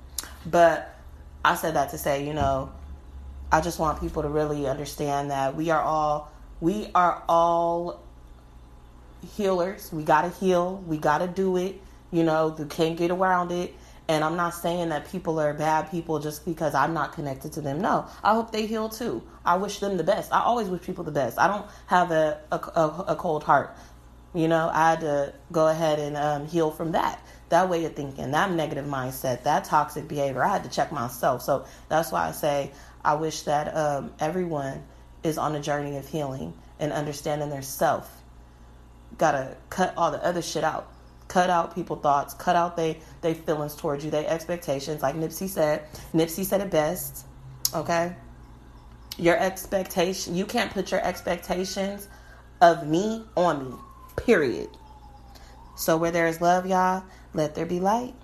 But 0.46 0.94
I 1.44 1.54
said 1.56 1.74
that 1.74 1.90
to 1.90 1.98
say, 1.98 2.26
you 2.26 2.34
know, 2.34 2.72
I 3.50 3.60
just 3.60 3.78
want 3.78 4.00
people 4.00 4.22
to 4.22 4.28
really 4.28 4.66
understand 4.66 5.30
that 5.30 5.54
we 5.54 5.70
are 5.70 5.82
all 5.82 6.32
we 6.60 6.88
are 6.94 7.22
all 7.28 8.00
healers. 9.36 9.92
We 9.92 10.04
gotta 10.04 10.30
heal. 10.30 10.82
We 10.86 10.98
gotta 10.98 11.26
do 11.26 11.56
it 11.56 11.80
you 12.12 12.22
know, 12.22 12.54
you 12.58 12.66
can't 12.66 12.96
get 12.96 13.10
around 13.10 13.50
it. 13.50 13.74
And 14.08 14.22
I'm 14.22 14.36
not 14.36 14.50
saying 14.50 14.90
that 14.90 15.10
people 15.10 15.40
are 15.40 15.54
bad 15.54 15.90
people 15.90 16.18
just 16.18 16.44
because 16.44 16.74
I'm 16.74 16.92
not 16.92 17.12
connected 17.14 17.52
to 17.54 17.60
them. 17.60 17.80
No, 17.80 18.06
I 18.22 18.34
hope 18.34 18.52
they 18.52 18.66
heal 18.66 18.88
too. 18.88 19.22
I 19.44 19.56
wish 19.56 19.78
them 19.78 19.96
the 19.96 20.04
best. 20.04 20.32
I 20.32 20.42
always 20.42 20.68
wish 20.68 20.82
people 20.82 21.04
the 21.04 21.12
best. 21.12 21.38
I 21.38 21.46
don't 21.46 21.66
have 21.86 22.10
a, 22.10 22.40
a, 22.50 22.56
a, 22.56 23.04
a 23.08 23.16
cold 23.16 23.42
heart. 23.42 23.74
You 24.34 24.48
know, 24.48 24.70
I 24.72 24.90
had 24.90 25.00
to 25.00 25.34
go 25.50 25.68
ahead 25.68 25.98
and 25.98 26.16
um, 26.16 26.46
heal 26.46 26.70
from 26.70 26.92
that. 26.92 27.24
That 27.48 27.68
way 27.68 27.84
of 27.84 27.94
thinking, 27.94 28.30
that 28.32 28.50
negative 28.50 28.86
mindset, 28.86 29.44
that 29.44 29.64
toxic 29.64 30.08
behavior. 30.08 30.42
I 30.42 30.48
had 30.48 30.64
to 30.64 30.70
check 30.70 30.90
myself. 30.90 31.42
So 31.42 31.64
that's 31.88 32.10
why 32.10 32.28
I 32.28 32.32
say 32.32 32.72
I 33.04 33.14
wish 33.14 33.42
that 33.42 33.74
um, 33.76 34.12
everyone 34.20 34.82
is 35.22 35.38
on 35.38 35.54
a 35.54 35.60
journey 35.60 35.96
of 35.96 36.08
healing 36.08 36.54
and 36.80 36.92
understanding 36.92 37.50
their 37.50 37.62
self. 37.62 38.22
Gotta 39.16 39.56
cut 39.70 39.94
all 39.96 40.10
the 40.10 40.24
other 40.24 40.42
shit 40.42 40.64
out 40.64 40.91
cut 41.32 41.48
out 41.48 41.74
people 41.74 41.96
thoughts, 41.96 42.34
cut 42.34 42.56
out 42.56 42.76
they 42.76 42.98
they 43.22 43.32
feelings 43.32 43.74
towards 43.74 44.04
you, 44.04 44.10
they 44.10 44.26
expectations. 44.26 45.00
Like 45.00 45.14
Nipsey 45.14 45.48
said, 45.48 45.84
Nipsey 46.12 46.44
said 46.44 46.60
it 46.60 46.70
best. 46.70 47.24
Okay, 47.74 48.14
your 49.16 49.38
expectation. 49.38 50.36
You 50.36 50.44
can't 50.44 50.70
put 50.70 50.90
your 50.90 51.02
expectations 51.02 52.06
of 52.60 52.86
me 52.86 53.24
on 53.34 53.70
me. 53.70 53.76
Period. 54.16 54.68
So 55.74 55.96
where 55.96 56.10
there 56.10 56.26
is 56.26 56.42
love, 56.42 56.66
y'all, 56.66 57.02
let 57.32 57.54
there 57.54 57.64
be 57.64 57.80
light. 57.80 58.14